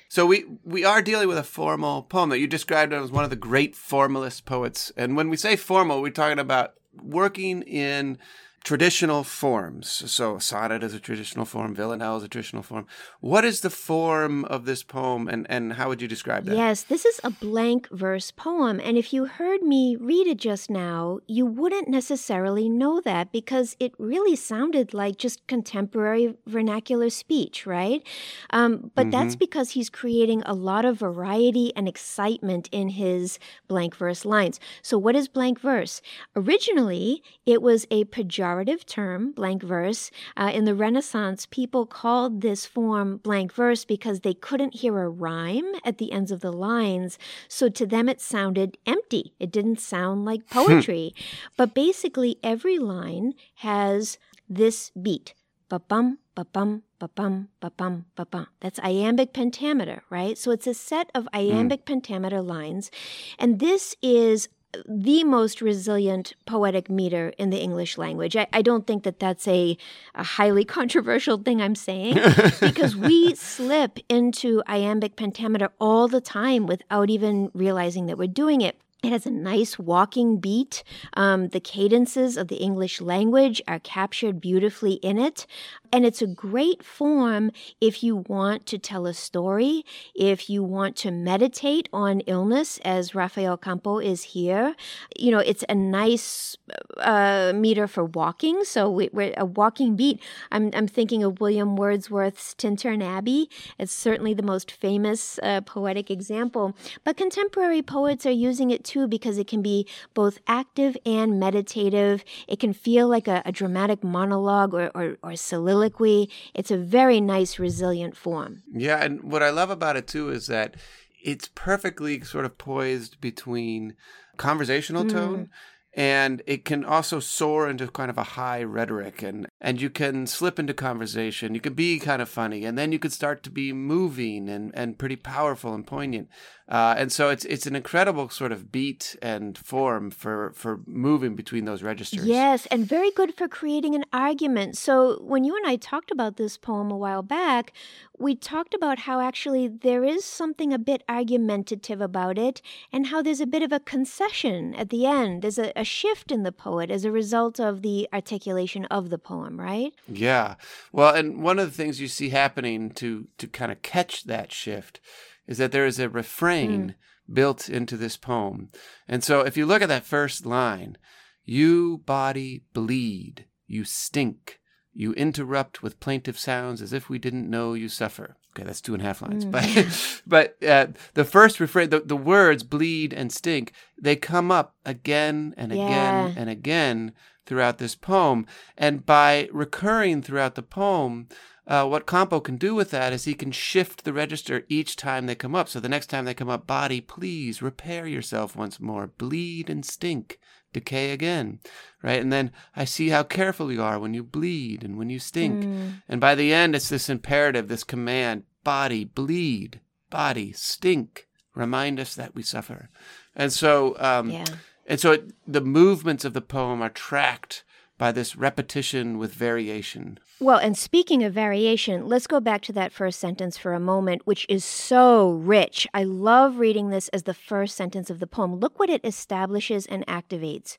So 0.09 0.25
we 0.25 0.45
we 0.65 0.83
are 0.83 1.03
dealing 1.03 1.27
with 1.27 1.37
a 1.37 1.43
formal 1.43 2.01
poem 2.01 2.31
that 2.31 2.39
you 2.39 2.47
described 2.47 2.93
as 2.93 3.11
one 3.11 3.23
of 3.23 3.29
the 3.29 3.35
great 3.35 3.75
formalist 3.75 4.43
poets. 4.43 4.91
And 4.97 5.15
when 5.15 5.29
we 5.29 5.37
say 5.37 5.55
formal, 5.55 6.01
we're 6.01 6.09
talking 6.09 6.39
about 6.39 6.73
working 6.99 7.61
in 7.61 8.17
traditional 8.63 9.23
forms. 9.23 9.89
So 10.11 10.37
sonnet 10.39 10.83
is 10.83 10.93
a 10.93 10.99
traditional 10.99 11.45
form, 11.45 11.73
villanelle 11.75 12.17
is 12.17 12.23
a 12.23 12.27
traditional 12.27 12.63
form. 12.63 12.85
What 13.19 13.45
is 13.45 13.61
the 13.61 13.69
form 13.69 14.45
of 14.45 14.65
this 14.65 14.83
poem 14.83 15.27
and, 15.27 15.45
and 15.49 15.73
how 15.73 15.89
would 15.89 16.01
you 16.01 16.07
describe 16.07 16.45
that? 16.45 16.55
Yes, 16.55 16.83
this 16.83 17.05
is 17.05 17.19
a 17.23 17.29
blank 17.29 17.87
verse 17.91 18.31
poem. 18.31 18.79
And 18.83 18.97
if 18.97 19.13
you 19.13 19.25
heard 19.25 19.61
me 19.61 19.95
read 19.95 20.27
it 20.27 20.37
just 20.37 20.69
now, 20.69 21.19
you 21.27 21.45
wouldn't 21.45 21.87
necessarily 21.87 22.69
know 22.69 23.01
that 23.01 23.31
because 23.31 23.75
it 23.79 23.93
really 23.97 24.35
sounded 24.35 24.93
like 24.93 25.17
just 25.17 25.47
contemporary 25.47 26.35
vernacular 26.45 27.09
speech, 27.09 27.65
right? 27.65 28.03
Um, 28.49 28.91
but 28.95 29.07
mm-hmm. 29.07 29.11
that's 29.11 29.35
because 29.35 29.71
he's 29.71 29.89
creating 29.89 30.43
a 30.45 30.53
lot 30.53 30.85
of 30.85 30.97
variety 30.97 31.73
and 31.75 31.87
excitement 31.87 32.69
in 32.71 32.89
his 32.89 33.39
blank 33.67 33.95
verse 33.95 34.25
lines. 34.25 34.59
So, 34.81 34.97
what 34.97 35.15
is 35.15 35.27
blank 35.27 35.59
verse? 35.59 36.01
Originally, 36.35 37.23
it 37.45 37.61
was 37.61 37.85
a 37.89 38.05
pejorative 38.05 38.48
pejorative 38.49 38.85
term, 38.85 39.31
blank 39.31 39.63
verse. 39.63 40.11
Uh, 40.35 40.51
in 40.53 40.65
the 40.65 40.75
Renaissance, 40.75 41.45
people 41.45 41.85
called 41.85 42.41
this 42.41 42.65
form 42.65 43.17
blank 43.17 43.53
verse 43.53 43.85
because 43.85 44.21
they 44.21 44.33
couldn't 44.33 44.75
hear 44.75 44.99
a 44.99 45.09
rhyme 45.09 45.73
at 45.85 45.97
the 45.97 46.11
ends 46.11 46.31
of 46.31 46.41
the 46.41 46.51
lines. 46.51 47.17
So 47.47 47.69
to 47.69 47.85
them, 47.85 48.09
it 48.09 48.21
sounded 48.21 48.77
empty. 48.85 49.33
It 49.39 49.51
didn't 49.51 49.79
sound 49.79 50.25
like 50.25 50.41
hmm. 50.49 50.59
poetry. 50.59 51.13
but 51.57 51.73
basically, 51.73 52.37
every 52.43 52.77
line 52.77 53.33
has 53.55 54.17
this 54.49 54.91
beat 54.91 55.33
ba-bum, 55.69 56.17
ba-bum, 56.33 56.81
ba-bum, 56.97 57.49
ba-bum, 57.59 58.05
ba-bum. 58.15 58.47
That's 58.59 58.79
iambic 58.79 59.33
pentameter, 59.33 60.01
right? 60.09 60.35
So 60.35 60.49
it's 60.49 60.65
a 60.65 60.73
set 60.73 61.11
of 61.13 61.27
hmm. 61.31 61.37
iambic 61.37 61.81
mm. 61.81 61.85
pentameter 61.85 62.41
lines. 62.41 62.89
And 63.37 63.59
this 63.59 63.95
is 64.01 64.49
the 64.87 65.23
most 65.23 65.61
resilient 65.61 66.33
poetic 66.45 66.89
meter 66.89 67.33
in 67.37 67.49
the 67.49 67.59
English 67.59 67.97
language. 67.97 68.35
I, 68.35 68.47
I 68.53 68.61
don't 68.61 68.85
think 68.85 69.03
that 69.03 69.19
that's 69.19 69.47
a, 69.47 69.77
a 70.15 70.23
highly 70.23 70.65
controversial 70.79 71.37
thing 71.37 71.61
I'm 71.61 71.75
saying 71.75 72.15
because 72.59 72.95
we 72.95 73.35
slip 73.35 73.99
into 74.09 74.61
iambic 74.67 75.15
pentameter 75.15 75.69
all 75.79 76.07
the 76.07 76.21
time 76.21 76.65
without 76.65 77.09
even 77.09 77.51
realizing 77.53 78.05
that 78.07 78.17
we're 78.17 78.27
doing 78.27 78.61
it. 78.61 78.79
It 79.01 79.13
has 79.13 79.25
a 79.25 79.31
nice 79.31 79.79
walking 79.79 80.39
beat. 80.39 80.83
Um, 81.13 81.47
the 81.49 81.61
cadences 81.61 82.35
of 82.35 82.49
the 82.49 82.57
English 82.57 82.99
language 82.99 83.61
are 83.65 83.79
captured 83.79 84.41
beautifully 84.41 84.93
in 84.95 85.17
it. 85.17 85.47
And 85.91 86.05
it's 86.05 86.21
a 86.21 86.27
great 86.27 86.83
form 86.83 87.51
if 87.81 88.03
you 88.03 88.17
want 88.27 88.65
to 88.67 88.77
tell 88.77 89.07
a 89.07 89.13
story, 89.13 89.85
if 90.13 90.49
you 90.49 90.63
want 90.63 90.95
to 90.97 91.11
meditate 91.11 91.89
on 91.91 92.19
illness, 92.21 92.79
as 92.85 93.15
Rafael 93.15 93.57
Campo 93.57 93.99
is 93.99 94.23
here. 94.23 94.75
You 95.17 95.31
know, 95.31 95.39
it's 95.39 95.63
a 95.67 95.75
nice 95.75 96.55
uh, 96.97 97.53
meter 97.55 97.87
for 97.87 98.05
walking. 98.05 98.63
So 98.63 98.89
we, 98.89 99.09
are 99.09 99.33
a 99.37 99.45
walking 99.45 99.95
beat. 99.95 100.21
I'm, 100.51 100.69
I'm 100.73 100.87
thinking 100.87 101.23
of 101.23 101.41
William 101.41 101.75
Wordsworth's 101.75 102.53
Tintern 102.53 103.03
Abbey. 103.03 103.49
It's 103.79 103.91
certainly 103.91 104.33
the 104.33 104.43
most 104.43 104.71
famous 104.71 105.39
uh, 105.41 105.61
poetic 105.61 106.11
example. 106.11 106.75
But 107.03 107.17
contemporary 107.17 107.81
poets 107.81 108.25
are 108.25 108.31
using 108.31 108.69
it 108.69 108.83
too 108.83 109.07
because 109.07 109.37
it 109.37 109.47
can 109.47 109.61
be 109.61 109.87
both 110.13 110.39
active 110.47 110.95
and 111.05 111.39
meditative. 111.39 112.23
It 112.47 112.59
can 112.59 112.73
feel 112.73 113.07
like 113.07 113.27
a, 113.27 113.41
a 113.45 113.51
dramatic 113.51 114.03
monologue 114.03 114.73
or, 114.73 114.91
or, 114.93 115.17
or 115.23 115.35
soliloquy 115.35 115.78
soliloquy. 115.79 116.29
It's 116.53 116.71
a 116.71 116.77
very 116.77 117.21
nice, 117.21 117.59
resilient 117.59 118.15
form. 118.15 118.63
Yeah, 118.71 119.03
and 119.03 119.23
what 119.23 119.43
I 119.43 119.49
love 119.49 119.69
about 119.69 119.95
it 119.95 120.07
too 120.07 120.29
is 120.29 120.47
that 120.47 120.75
it's 121.23 121.49
perfectly 121.53 122.21
sort 122.21 122.45
of 122.45 122.57
poised 122.57 123.19
between 123.19 123.95
conversational 124.37 125.03
mm. 125.03 125.11
tone 125.11 125.49
and 125.93 126.41
it 126.45 126.63
can 126.63 126.85
also 126.85 127.19
soar 127.19 127.69
into 127.69 127.87
kind 127.87 128.09
of 128.09 128.17
a 128.17 128.23
high 128.23 128.63
rhetoric 128.63 129.21
and 129.21 129.47
and 129.61 129.81
you 129.81 129.89
can 129.89 130.25
slip 130.25 130.59
into 130.59 130.73
conversation 130.73 131.53
you 131.53 131.61
can 131.61 131.73
be 131.73 131.99
kind 131.99 132.21
of 132.21 132.29
funny 132.29 132.65
and 132.65 132.77
then 132.77 132.91
you 132.91 132.99
could 132.99 133.13
start 133.13 133.43
to 133.43 133.49
be 133.49 133.73
moving 133.73 134.49
and 134.49 134.71
and 134.73 134.97
pretty 134.97 135.15
powerful 135.15 135.73
and 135.73 135.85
poignant 135.85 136.29
uh, 136.69 136.93
and 136.99 137.11
so 137.11 137.29
it's 137.29 137.45
it's 137.45 137.65
an 137.65 137.75
incredible 137.75 138.29
sort 138.29 138.51
of 138.51 138.71
beat 138.71 139.15
and 139.23 139.57
form 139.57 140.11
for 140.11 140.51
for 140.53 140.81
moving 140.85 141.35
between 141.35 141.65
those 141.65 141.81
registers. 141.81 142.23
Yes, 142.23 142.67
and 142.67 142.85
very 142.85 143.09
good 143.09 143.33
for 143.33 143.47
creating 143.47 143.95
an 143.95 144.05
argument. 144.13 144.77
So 144.77 145.19
when 145.23 145.43
you 145.43 145.57
and 145.57 145.65
I 145.65 145.77
talked 145.77 146.11
about 146.11 146.37
this 146.37 146.57
poem 146.57 146.91
a 146.91 146.97
while 146.97 147.23
back, 147.23 147.73
we 148.19 148.35
talked 148.35 148.75
about 148.75 148.99
how 148.99 149.19
actually 149.19 149.67
there 149.67 150.03
is 150.03 150.23
something 150.23 150.71
a 150.71 150.77
bit 150.77 151.03
argumentative 151.09 152.01
about 152.01 152.37
it, 152.37 152.61
and 152.93 153.07
how 153.07 153.23
there's 153.23 153.41
a 153.41 153.47
bit 153.47 153.63
of 153.63 153.71
a 153.71 153.79
concession 153.79 154.75
at 154.75 154.89
the 154.89 155.07
end. 155.07 155.41
There's 155.41 155.57
a, 155.57 155.73
a 155.75 155.83
shift 155.83 156.31
in 156.31 156.43
the 156.43 156.51
poet 156.51 156.91
as 156.91 157.03
a 157.03 157.11
result 157.11 157.59
of 157.59 157.81
the 157.81 158.07
articulation 158.13 158.85
of 158.85 159.09
the 159.09 159.17
poem, 159.17 159.48
right? 159.57 159.93
Yeah. 160.07 160.55
Well, 160.91 161.13
and 161.13 161.41
one 161.41 161.59
of 161.59 161.65
the 161.65 161.75
things 161.75 162.01
you 162.01 162.07
see 162.07 162.29
happening 162.29 162.91
to 162.91 163.27
to 163.37 163.47
kind 163.47 163.71
of 163.71 163.81
catch 163.81 164.23
that 164.25 164.51
shift 164.51 164.99
is 165.47 165.57
that 165.57 165.71
there 165.71 165.85
is 165.85 165.99
a 165.99 166.09
refrain 166.09 166.89
mm. 166.89 167.33
built 167.33 167.69
into 167.69 167.97
this 167.97 168.17
poem. 168.17 168.69
And 169.07 169.23
so 169.23 169.41
if 169.41 169.57
you 169.57 169.65
look 169.65 169.81
at 169.81 169.89
that 169.89 170.05
first 170.05 170.45
line, 170.45 170.97
you 171.43 172.01
body 172.05 172.63
bleed, 172.73 173.45
you 173.65 173.83
stink, 173.83 174.59
you 174.93 175.13
interrupt 175.13 175.81
with 175.83 175.99
plaintive 175.99 176.37
sounds 176.37 176.81
as 176.81 176.93
if 176.93 177.09
we 177.09 177.19
didn't 177.19 177.49
know 177.49 177.73
you 177.73 177.89
suffer. 177.89 178.35
Okay, 178.51 178.65
that's 178.65 178.81
two 178.81 178.93
and 178.93 179.01
a 179.01 179.05
half 179.05 179.21
lines. 179.21 179.45
Mm. 179.45 179.51
But 179.51 180.21
but 180.59 180.67
uh, 180.67 180.87
the 181.13 181.25
first 181.25 181.59
refrain, 181.59 181.89
the, 181.89 181.99
the 181.99 182.17
words 182.17 182.63
bleed 182.63 183.13
and 183.13 183.31
stink, 183.31 183.73
they 184.01 184.15
come 184.15 184.51
up 184.51 184.75
again 184.85 185.53
and 185.57 185.71
again 185.71 185.87
yeah. 186.27 186.33
and 186.35 186.49
again 186.49 187.13
throughout 187.45 187.77
this 187.77 187.95
poem. 187.95 188.45
And 188.77 189.05
by 189.05 189.49
recurring 189.51 190.21
throughout 190.21 190.55
the 190.55 190.61
poem, 190.61 191.27
uh, 191.69 191.85
what 191.85 192.07
Campo 192.07 192.39
can 192.39 192.57
do 192.57 192.73
with 192.73 192.89
that 192.89 193.13
is 193.13 193.25
he 193.25 193.35
can 193.35 193.51
shift 193.51 194.03
the 194.03 194.13
register 194.13 194.65
each 194.69 194.95
time 194.95 195.27
they 195.27 195.35
come 195.35 195.53
up. 195.53 195.69
So 195.69 195.79
the 195.79 195.87
next 195.87 196.07
time 196.07 196.25
they 196.25 196.33
come 196.33 196.49
up, 196.49 196.65
body, 196.65 196.99
please 196.99 197.61
repair 197.61 198.07
yourself 198.07 198.55
once 198.55 198.79
more, 198.79 199.05
bleed 199.05 199.69
and 199.69 199.85
stink, 199.85 200.38
decay 200.73 201.11
again, 201.11 201.59
right? 202.03 202.21
And 202.21 202.31
then 202.31 202.51
I 202.75 202.85
see 202.85 203.09
how 203.09 203.23
careful 203.23 203.71
you 203.71 203.81
are 203.81 203.99
when 203.99 204.13
you 204.13 204.23
bleed 204.23 204.83
and 204.83 204.97
when 204.97 205.09
you 205.09 205.19
stink. 205.19 205.65
Mm. 205.65 206.01
And 206.07 206.21
by 206.21 206.35
the 206.35 206.53
end, 206.53 206.75
it's 206.75 206.89
this 206.89 207.09
imperative, 207.09 207.67
this 207.67 207.83
command 207.83 208.43
body, 208.63 209.03
bleed, 209.03 209.81
body, 210.09 210.51
stink, 210.51 211.27
remind 211.55 211.99
us 211.99 212.15
that 212.15 212.35
we 212.35 212.43
suffer. 212.43 212.89
And 213.35 213.51
so, 213.51 213.95
um, 213.99 214.29
yeah. 214.29 214.45
and 214.85 214.99
so 214.99 215.13
it, 215.13 215.31
the 215.47 215.61
movements 215.61 216.25
of 216.25 216.33
the 216.33 216.41
poem 216.41 216.81
are 216.81 216.89
tracked 216.89 217.63
by 217.99 218.11
this 218.11 218.35
repetition 218.35 219.19
with 219.19 219.33
variation. 219.33 220.17
Well, 220.39 220.57
and 220.57 220.75
speaking 220.75 221.23
of 221.23 221.33
variation, 221.33 222.07
let's 222.07 222.25
go 222.25 222.39
back 222.39 222.61
to 222.63 222.73
that 222.73 222.93
first 222.93 223.19
sentence 223.19 223.57
for 223.57 223.73
a 223.73 223.79
moment, 223.79 224.25
which 224.25 224.45
is 224.49 224.65
so 224.65 225.31
rich. 225.31 225.85
I 225.93 226.05
love 226.05 226.57
reading 226.57 226.89
this 226.89 227.09
as 227.09 227.23
the 227.23 227.33
first 227.35 227.75
sentence 227.75 228.09
of 228.09 228.19
the 228.19 228.25
poem. 228.25 228.55
Look 228.55 228.79
what 228.79 228.89
it 228.89 229.01
establishes 229.03 229.85
and 229.85 230.07
activates. 230.07 230.77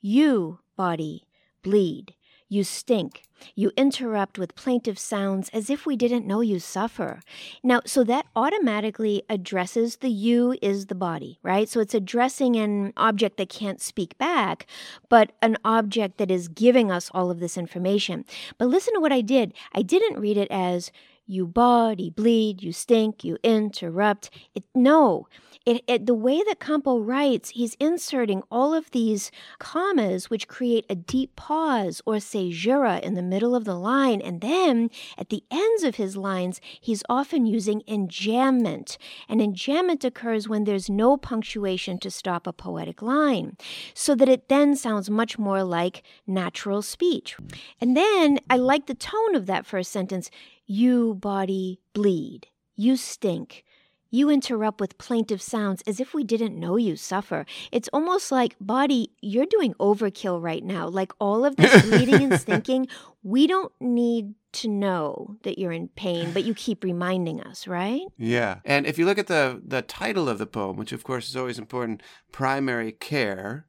You, 0.00 0.60
body, 0.74 1.28
bleed. 1.62 2.14
You 2.52 2.64
stink. 2.64 3.22
You 3.54 3.72
interrupt 3.78 4.38
with 4.38 4.54
plaintive 4.54 4.98
sounds 4.98 5.48
as 5.54 5.70
if 5.70 5.86
we 5.86 5.96
didn't 5.96 6.26
know 6.26 6.42
you 6.42 6.58
suffer. 6.58 7.22
Now, 7.62 7.80
so 7.86 8.04
that 8.04 8.26
automatically 8.36 9.22
addresses 9.30 9.96
the 9.96 10.10
you 10.10 10.54
is 10.60 10.86
the 10.86 10.94
body, 10.94 11.38
right? 11.42 11.66
So 11.66 11.80
it's 11.80 11.94
addressing 11.94 12.56
an 12.56 12.92
object 12.94 13.38
that 13.38 13.48
can't 13.48 13.80
speak 13.80 14.18
back, 14.18 14.66
but 15.08 15.32
an 15.40 15.56
object 15.64 16.18
that 16.18 16.30
is 16.30 16.48
giving 16.48 16.90
us 16.90 17.10
all 17.14 17.30
of 17.30 17.40
this 17.40 17.56
information. 17.56 18.26
But 18.58 18.68
listen 18.68 18.92
to 18.92 19.00
what 19.00 19.12
I 19.12 19.22
did. 19.22 19.54
I 19.74 19.80
didn't 19.80 20.20
read 20.20 20.36
it 20.36 20.50
as 20.50 20.92
you 21.26 21.46
body 21.46 22.10
bleed, 22.10 22.62
you 22.62 22.72
stink, 22.72 23.24
you 23.24 23.38
interrupt. 23.42 24.30
It, 24.54 24.64
no, 24.74 25.28
it, 25.64 25.82
it, 25.86 26.06
the 26.06 26.14
way 26.14 26.42
that 26.46 26.58
Campo 26.58 26.98
writes, 26.98 27.50
he's 27.50 27.74
inserting 27.74 28.42
all 28.50 28.74
of 28.74 28.90
these 28.90 29.30
commas 29.58 30.28
which 30.28 30.48
create 30.48 30.84
a 30.90 30.94
deep 30.94 31.36
pause 31.36 32.02
or 32.04 32.18
caesura 32.18 32.98
in 32.98 33.14
the 33.14 33.22
middle 33.22 33.54
of 33.54 33.64
the 33.64 33.76
line. 33.76 34.20
And 34.20 34.40
then 34.40 34.90
at 35.16 35.28
the 35.28 35.44
ends 35.50 35.84
of 35.84 35.96
his 35.96 36.16
lines, 36.16 36.60
he's 36.80 37.04
often 37.08 37.46
using 37.46 37.82
enjambment. 37.88 38.96
And 39.28 39.40
enjambment 39.40 40.04
occurs 40.04 40.48
when 40.48 40.64
there's 40.64 40.90
no 40.90 41.16
punctuation 41.16 41.98
to 41.98 42.10
stop 42.10 42.46
a 42.46 42.52
poetic 42.52 43.00
line, 43.00 43.56
so 43.94 44.14
that 44.16 44.28
it 44.28 44.48
then 44.48 44.74
sounds 44.74 45.08
much 45.08 45.38
more 45.38 45.62
like 45.62 46.02
natural 46.26 46.82
speech. 46.82 47.36
And 47.80 47.96
then 47.96 48.40
I 48.50 48.56
like 48.56 48.86
the 48.86 48.94
tone 48.94 49.34
of 49.34 49.46
that 49.46 49.66
first 49.66 49.92
sentence. 49.92 50.30
You 50.74 51.12
body 51.12 51.80
bleed. 51.92 52.46
You 52.76 52.96
stink. 52.96 53.62
You 54.10 54.30
interrupt 54.30 54.80
with 54.80 54.96
plaintive 54.96 55.42
sounds 55.42 55.82
as 55.86 56.00
if 56.00 56.14
we 56.14 56.24
didn't 56.24 56.58
know 56.58 56.78
you 56.78 56.96
suffer. 56.96 57.44
It's 57.70 57.90
almost 57.92 58.32
like, 58.32 58.56
body, 58.58 59.10
you're 59.20 59.44
doing 59.44 59.74
overkill 59.74 60.42
right 60.42 60.64
now. 60.64 60.88
Like 60.88 61.12
all 61.20 61.44
of 61.44 61.56
this 61.56 61.82
bleeding 61.82 62.22
and 62.22 62.40
stinking, 62.40 62.88
we 63.22 63.46
don't 63.46 63.70
need 63.80 64.34
to 64.52 64.68
know 64.68 65.36
that 65.42 65.58
you're 65.58 65.72
in 65.72 65.88
pain, 65.88 66.32
but 66.32 66.44
you 66.44 66.54
keep 66.54 66.84
reminding 66.84 67.42
us, 67.42 67.66
right? 67.66 68.06
Yeah. 68.16 68.60
And 68.64 68.86
if 68.86 68.98
you 68.98 69.04
look 69.04 69.18
at 69.18 69.26
the 69.26 69.60
the 69.62 69.82
title 69.82 70.26
of 70.26 70.38
the 70.38 70.46
poem, 70.46 70.78
which 70.78 70.92
of 70.92 71.04
course 71.04 71.28
is 71.28 71.36
always 71.36 71.58
important, 71.58 72.02
primary 72.32 72.92
care, 72.92 73.66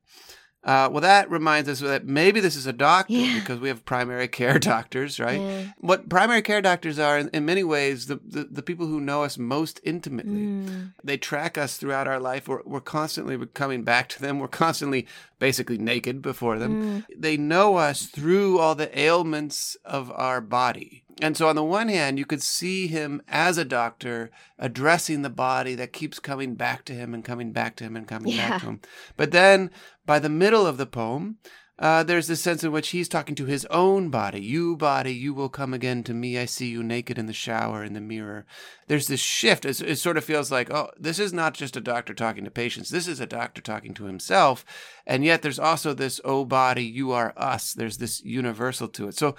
uh, 0.63 0.88
well, 0.91 1.01
that 1.01 1.29
reminds 1.29 1.67
us 1.67 1.79
that 1.82 2.05
maybe 2.05 2.39
this 2.39 2.55
is 2.55 2.65
a 2.65 2.74
doctor 2.74 3.13
Yeah. 3.13 3.39
because 3.39 3.60
we 3.60 3.67
have 3.67 3.84
primary 3.86 4.27
care 4.27 4.60
doctors, 4.74 5.20
right? 5.20 5.39
Yeah. 5.41 5.63
What 5.79 6.08
primary 6.10 6.41
care 6.41 6.62
doctors 6.62 6.98
are, 7.00 7.17
in, 7.17 7.29
in 7.29 7.46
many 7.46 7.63
ways, 7.63 8.08
the, 8.08 8.20
the, 8.25 8.46
the 8.46 8.62
people 8.62 8.86
who 8.88 9.01
know 9.01 9.24
us 9.24 9.38
most 9.38 9.82
intimately. 9.84 10.41
Mm. 10.41 10.93
They 11.03 11.17
track 11.17 11.58
us 11.58 11.75
throughout 11.77 12.08
our 12.08 12.20
life. 12.20 12.48
We're, 12.48 12.62
we're 12.63 12.79
constantly 12.82 13.38
coming 13.53 13.84
back 13.84 14.08
to 14.10 14.22
them. 14.22 14.39
We're 14.39 14.48
constantly 14.48 15.05
basically 15.39 15.77
naked 15.77 16.22
before 16.22 16.58
them. 16.58 17.05
They 17.15 17.36
know 17.36 17.75
us 17.75 18.05
through 18.05 18.60
all 18.60 18.75
the 18.75 18.98
ailments 18.98 19.75
of 19.84 20.10
our 20.12 20.39
body. 20.39 21.02
And 21.22 21.38
so, 21.38 21.48
on 21.48 21.55
the 21.55 21.63
one 21.63 21.89
hand, 21.89 22.17
you 22.17 22.25
could 22.25 22.41
see 22.41 22.88
him 22.88 23.22
as 23.27 23.58
a 23.58 23.65
doctor 23.65 24.32
addressing 24.58 25.22
the 25.22 25.29
body 25.29 25.75
that 25.75 25.93
keeps 25.93 26.20
coming 26.20 26.55
back 26.55 26.86
to 26.86 26.93
him 26.93 27.13
and 27.13 27.24
coming 27.24 27.51
back 27.51 27.75
to 27.77 27.84
him 27.84 27.96
and 27.96 28.08
coming 28.08 28.34
Yeah. 28.34 28.50
back 28.50 28.62
to 28.62 28.65
him. 28.67 28.79
But 29.15 29.32
then, 29.32 29.70
by 30.05 30.20
the 30.20 30.29
middle 30.29 30.65
of 30.65 30.77
the 30.77 30.88
poem, 30.88 31.38
uh, 31.79 32.03
there's 32.03 32.27
this 32.27 32.39
sense 32.39 32.63
in 32.63 32.72
which 32.72 32.89
he's 32.89 33.10
talking 33.10 33.34
to 33.36 33.46
his 33.46 33.65
own 33.65 34.10
body. 34.10 34.39
You, 34.39 34.77
body, 34.77 35.13
you 35.13 35.34
will 35.34 35.50
come 35.50 35.74
again 35.74 36.03
to 36.03 36.13
me. 36.13 36.38
I 36.38 36.46
see 36.46 36.67
you 36.70 36.84
naked 36.84 37.17
in 37.17 37.25
the 37.25 37.34
shower, 37.34 37.84
in 37.84 37.93
the 37.93 38.00
mirror. 38.00 38.46
There's 38.88 39.08
this 39.08 39.20
shift. 39.20 39.65
It's, 39.65 39.82
it 39.82 39.96
sort 39.98 40.17
of 40.17 40.24
feels 40.24 40.51
like, 40.51 40.72
oh, 40.72 40.91
this 41.00 41.17
is 41.17 41.34
not 41.34 41.55
just 41.55 41.75
a 41.75 41.82
doctor 41.82 42.13
talking 42.13 42.43
to 42.46 42.51
patients. 42.51 42.89
This 42.89 43.08
is 43.08 43.20
a 43.20 43.25
doctor 43.25 43.60
talking 43.62 43.96
to 43.96 44.05
himself. 44.05 44.63
And 45.08 45.25
yet 45.25 45.41
there's 45.41 45.60
also 45.60 45.93
this, 45.93 46.22
oh, 46.24 46.46
body, 46.46 46.86
you 46.86 47.12
are 47.12 47.34
us. 47.36 47.74
There's 47.74 47.98
this 47.98 48.24
universal 48.24 48.88
to 48.89 49.08
it. 49.08 49.15
So, 49.15 49.36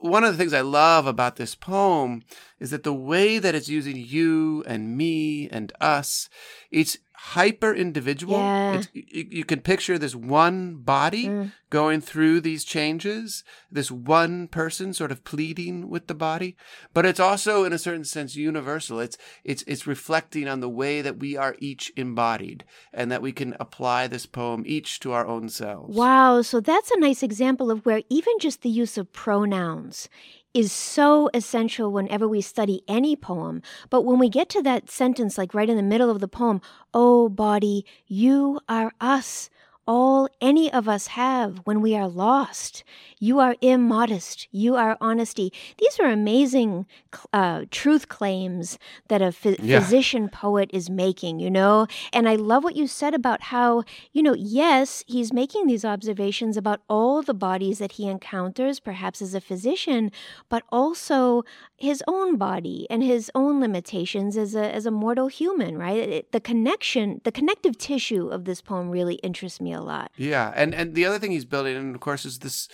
one 0.00 0.24
of 0.24 0.32
the 0.32 0.38
things 0.38 0.52
I 0.52 0.62
love 0.62 1.06
about 1.06 1.36
this 1.36 1.54
poem 1.54 2.22
is 2.58 2.70
that 2.70 2.82
the 2.82 2.92
way 2.92 3.38
that 3.38 3.54
it's 3.54 3.68
using 3.68 3.96
you 3.96 4.64
and 4.66 4.96
me 4.96 5.48
and 5.50 5.72
us, 5.80 6.28
it's 6.70 6.98
hyper 7.22 7.74
individual. 7.74 8.38
Yeah. 8.38 8.78
It's, 8.78 8.88
you, 8.92 9.26
you 9.30 9.44
can 9.44 9.60
picture 9.60 9.98
this 9.98 10.14
one 10.14 10.76
body 10.76 11.26
Mm. 11.26 11.52
going 11.68 12.00
through 12.00 12.40
these 12.40 12.64
changes, 12.64 13.44
this 13.70 13.90
one 13.90 14.48
person 14.48 14.94
sort 14.94 15.12
of 15.12 15.22
pleading 15.22 15.88
with 15.90 16.06
the 16.06 16.14
body, 16.14 16.56
but 16.94 17.04
it's 17.04 17.20
also 17.20 17.64
in 17.64 17.72
a 17.72 17.78
certain 17.78 18.04
sense 18.04 18.36
universal. 18.36 19.00
It's 19.00 19.18
it's 19.44 19.62
it's 19.66 19.86
reflecting 19.86 20.48
on 20.48 20.60
the 20.60 20.68
way 20.68 21.02
that 21.02 21.18
we 21.18 21.36
are 21.36 21.56
each 21.58 21.92
embodied 21.96 22.64
and 22.92 23.12
that 23.12 23.22
we 23.22 23.32
can 23.32 23.54
apply 23.60 24.06
this 24.06 24.26
poem 24.26 24.62
each 24.66 24.98
to 25.00 25.12
our 25.12 25.26
own 25.26 25.48
selves. 25.50 25.94
Wow. 25.96 26.42
So 26.42 26.60
that's 26.60 26.90
a 26.90 26.98
nice 26.98 27.22
example 27.22 27.70
of 27.70 27.84
where 27.84 28.02
even 28.08 28.34
just 28.40 28.62
the 28.62 28.70
use 28.70 28.96
of 28.96 29.12
pronouns 29.12 30.08
is 30.52 30.72
so 30.72 31.30
essential 31.32 31.92
whenever 31.92 32.26
we 32.26 32.40
study 32.40 32.82
any 32.88 33.16
poem. 33.16 33.62
But 33.88 34.02
when 34.02 34.18
we 34.18 34.28
get 34.28 34.48
to 34.50 34.62
that 34.62 34.90
sentence, 34.90 35.38
like 35.38 35.54
right 35.54 35.70
in 35.70 35.76
the 35.76 35.82
middle 35.82 36.10
of 36.10 36.20
the 36.20 36.28
poem, 36.28 36.60
oh, 36.92 37.28
body, 37.28 37.84
you 38.06 38.60
are 38.68 38.92
us. 39.00 39.50
All 39.86 40.28
any 40.40 40.72
of 40.72 40.88
us 40.88 41.08
have 41.08 41.58
when 41.64 41.80
we 41.80 41.96
are 41.96 42.06
lost. 42.08 42.84
You 43.18 43.40
are 43.40 43.56
immodest. 43.60 44.46
You 44.52 44.76
are 44.76 44.96
honesty. 45.00 45.52
These 45.78 45.98
are 45.98 46.06
amazing 46.06 46.86
uh, 47.32 47.64
truth 47.70 48.08
claims 48.08 48.78
that 49.08 49.20
a 49.20 49.32
phy- 49.32 49.56
Yeah. 49.60 49.80
physician 49.80 50.28
poet 50.28 50.70
is 50.72 50.88
making, 50.88 51.40
you 51.40 51.50
know? 51.50 51.86
And 52.12 52.28
I 52.28 52.36
love 52.36 52.62
what 52.62 52.76
you 52.76 52.86
said 52.86 53.14
about 53.14 53.44
how, 53.44 53.82
you 54.12 54.22
know, 54.22 54.34
yes, 54.34 55.02
he's 55.08 55.32
making 55.32 55.66
these 55.66 55.84
observations 55.84 56.56
about 56.56 56.80
all 56.88 57.20
the 57.22 57.34
bodies 57.34 57.78
that 57.78 57.92
he 57.92 58.06
encounters, 58.06 58.78
perhaps 58.80 59.20
as 59.20 59.34
a 59.34 59.40
physician, 59.40 60.12
but 60.48 60.62
also 60.70 61.42
his 61.76 62.02
own 62.06 62.36
body 62.36 62.86
and 62.90 63.02
his 63.02 63.30
own 63.34 63.60
limitations 63.60 64.36
as 64.36 64.54
a, 64.54 64.72
as 64.72 64.86
a 64.86 64.90
mortal 64.90 65.26
human, 65.28 65.76
right? 65.76 65.98
It- 65.98 66.32
the 66.32 66.40
connection, 66.40 67.20
the 67.24 67.32
connective 67.32 67.76
tissue 67.76 68.28
of 68.28 68.44
this 68.44 68.60
poem 68.62 68.88
really 68.90 69.16
interests 69.16 69.60
me 69.60 69.69
a 69.72 69.80
lot. 69.80 70.10
Yeah, 70.16 70.52
and 70.54 70.74
and 70.74 70.94
the 70.94 71.04
other 71.04 71.18
thing 71.18 71.32
he's 71.32 71.44
building, 71.44 71.76
and 71.76 71.94
of 71.94 72.00
course, 72.00 72.24
is 72.24 72.38
this 72.38 72.68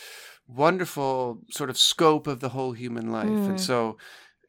wonderful 0.48 1.42
sort 1.50 1.70
of 1.70 1.78
scope 1.78 2.26
of 2.26 2.40
the 2.40 2.50
whole 2.50 2.72
human 2.72 3.10
life. 3.10 3.28
Mm. 3.28 3.50
And 3.50 3.60
so, 3.60 3.96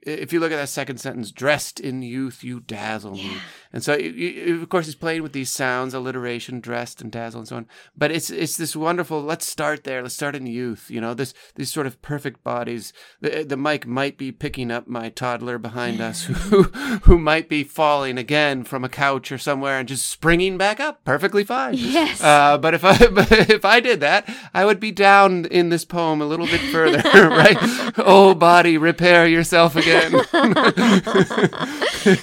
if 0.07 0.31
you 0.33 0.39
look 0.39 0.51
at 0.51 0.55
that 0.57 0.69
second 0.69 0.99
sentence, 0.99 1.31
"Dressed 1.31 1.79
in 1.79 2.01
youth, 2.01 2.43
you 2.43 2.59
dazzle 2.61 3.11
me," 3.15 3.31
Yeah. 3.33 3.39
and 3.73 3.83
so 3.83 3.95
you- 3.97 4.09
you- 4.11 4.61
of 4.61 4.69
course 4.69 4.85
he's 4.85 4.95
playing 4.95 5.23
with 5.23 5.33
these 5.33 5.49
sounds, 5.49 5.93
alliteration, 5.93 6.59
dressed 6.59 7.01
and 7.01 7.11
dazzle, 7.11 7.41
and 7.41 7.47
so 7.47 7.55
on. 7.57 7.65
But 7.97 8.11
it's 8.11 8.29
it's 8.29 8.57
this 8.57 8.75
wonderful. 8.75 9.21
Let's 9.21 9.45
start 9.47 9.83
there. 9.83 10.01
Let's 10.01 10.15
start 10.15 10.35
in 10.35 10.47
youth. 10.47 10.85
You 10.89 11.01
know, 11.01 11.13
this 11.13 11.33
these 11.55 11.71
sort 11.71 11.87
of 11.87 12.01
perfect 12.01 12.43
bodies. 12.43 12.93
The, 13.21 13.43
the 13.43 13.57
mic 13.57 13.85
might 13.85 14.17
be 14.17 14.31
picking 14.31 14.71
up 14.71 14.87
my 14.87 15.09
toddler 15.09 15.57
behind 15.57 15.99
us, 16.01 16.23
who 16.25 16.63
who 17.03 17.17
might 17.17 17.49
be 17.49 17.63
falling 17.63 18.17
again 18.17 18.63
from 18.63 18.83
a 18.83 18.89
couch 18.89 19.31
or 19.31 19.37
somewhere 19.37 19.79
and 19.79 19.87
just 19.87 20.07
springing 20.07 20.57
back 20.57 20.79
up 20.79 21.03
perfectly 21.03 21.43
fine. 21.43 21.75
Yes. 21.75 22.21
Uh, 22.21 22.57
but 22.57 22.73
if 22.73 22.83
I 22.85 22.97
but 23.11 23.31
if 23.31 23.65
I 23.65 23.79
did 23.79 23.99
that, 24.01 24.29
I 24.53 24.65
would 24.65 24.79
be 24.79 24.91
down 24.91 25.45
in 25.45 25.69
this 25.69 25.85
poem 25.85 26.21
a 26.21 26.25
little 26.25 26.45
bit 26.47 26.61
further, 26.61 27.01
right? 27.29 27.57
Oh, 27.97 28.33
body, 28.33 28.77
repair 28.77 29.27
yourself 29.27 29.75
again. 29.75 29.96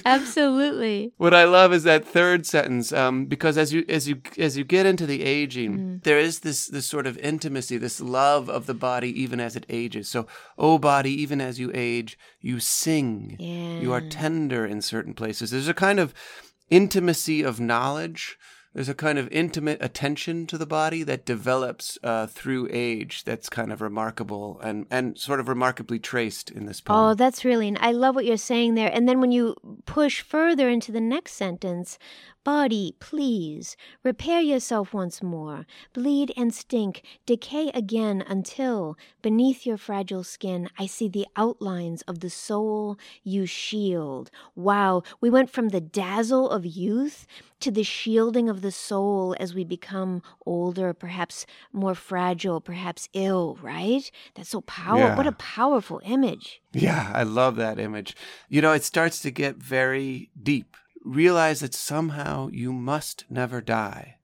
Absolutely. 0.04 1.12
what 1.16 1.34
I 1.34 1.44
love 1.44 1.72
is 1.72 1.82
that 1.84 2.06
third 2.06 2.46
sentence, 2.46 2.92
um, 2.92 3.26
because 3.26 3.58
as 3.58 3.72
you 3.72 3.84
as 3.88 4.08
you 4.08 4.20
as 4.38 4.56
you 4.56 4.64
get 4.64 4.86
into 4.86 5.06
the 5.06 5.22
aging, 5.22 5.64
Mm. 5.64 6.02
there 6.02 6.18
is 6.18 6.40
this 6.40 6.66
this 6.66 6.86
sort 6.86 7.06
of 7.06 7.18
intimacy, 7.18 7.76
this 7.78 8.00
love 8.00 8.48
of 8.48 8.66
the 8.66 8.74
body 8.74 9.08
even 9.20 9.40
as 9.40 9.56
it 9.56 9.66
ages. 9.68 10.08
So, 10.08 10.26
oh, 10.58 10.78
body, 10.78 11.10
even 11.22 11.40
as 11.40 11.58
you 11.58 11.70
age, 11.74 12.18
you 12.40 12.60
sing. 12.60 13.36
Yeah. 13.38 13.80
You 13.80 13.92
are 13.92 14.00
tender 14.00 14.66
in 14.66 14.82
certain 14.82 15.14
places. 15.14 15.50
There's 15.50 15.68
a 15.68 15.74
kind 15.74 15.98
of 16.00 16.14
intimacy 16.70 17.42
of 17.42 17.60
knowledge. 17.60 18.36
There's 18.74 18.88
a 18.88 18.94
kind 18.94 19.18
of 19.18 19.28
intimate 19.30 19.78
attention 19.80 20.46
to 20.48 20.58
the 20.58 20.66
body 20.66 21.04
that 21.04 21.24
develops 21.24 21.96
uh, 22.02 22.26
through 22.26 22.68
age 22.72 23.22
that's 23.22 23.48
kind 23.48 23.72
of 23.72 23.80
remarkable 23.80 24.60
and, 24.64 24.86
and 24.90 25.16
sort 25.16 25.38
of 25.38 25.48
remarkably 25.48 26.00
traced 26.00 26.50
in 26.50 26.66
this 26.66 26.80
poem. 26.80 26.98
Oh, 26.98 27.14
that's 27.14 27.44
really, 27.44 27.76
I 27.78 27.92
love 27.92 28.16
what 28.16 28.24
you're 28.24 28.36
saying 28.36 28.74
there. 28.74 28.90
And 28.92 29.08
then 29.08 29.20
when 29.20 29.30
you 29.30 29.54
push 29.86 30.22
further 30.22 30.68
into 30.68 30.90
the 30.90 31.00
next 31.00 31.34
sentence, 31.34 31.98
body, 32.44 32.94
please, 33.00 33.76
repair 34.02 34.40
yourself 34.40 34.92
once 34.94 35.22
more, 35.22 35.66
bleed 35.92 36.32
and 36.36 36.54
stink, 36.54 37.02
decay 37.26 37.70
again 37.74 38.22
until, 38.26 38.96
beneath 39.22 39.66
your 39.66 39.78
fragile 39.78 40.22
skin, 40.22 40.68
I 40.78 40.86
see 40.86 41.08
the 41.08 41.26
outlines 41.36 42.02
of 42.02 42.20
the 42.20 42.30
soul 42.30 42.98
you 43.22 43.46
shield. 43.46 44.30
Wow, 44.54 45.02
we 45.20 45.30
went 45.30 45.50
from 45.50 45.70
the 45.70 45.80
dazzle 45.80 46.50
of 46.50 46.66
youth 46.66 47.26
to 47.60 47.70
the 47.70 47.82
shielding 47.82 48.48
of 48.48 48.60
the 48.60 48.70
soul 48.70 49.34
as 49.40 49.54
we 49.54 49.64
become 49.64 50.22
older, 50.44 50.92
perhaps 50.92 51.46
more 51.72 51.94
fragile, 51.94 52.60
perhaps 52.60 53.08
ill, 53.14 53.58
right? 53.62 54.10
That's 54.34 54.50
so 54.50 54.60
powerful. 54.60 55.16
What 55.16 55.26
a 55.26 55.32
powerful 55.32 56.00
image. 56.04 56.60
Yeah, 56.72 57.10
I 57.14 57.22
love 57.22 57.56
that 57.56 57.78
image. 57.78 58.14
You 58.48 58.60
know, 58.60 58.72
it 58.72 58.84
starts 58.84 59.20
to 59.22 59.30
get 59.30 59.56
very 59.56 60.30
deep. 60.40 60.76
Realize 61.04 61.60
that 61.60 61.74
somehow 61.74 62.48
you 62.48 62.72
must 62.72 63.24
never 63.30 63.60
die. 63.60 64.16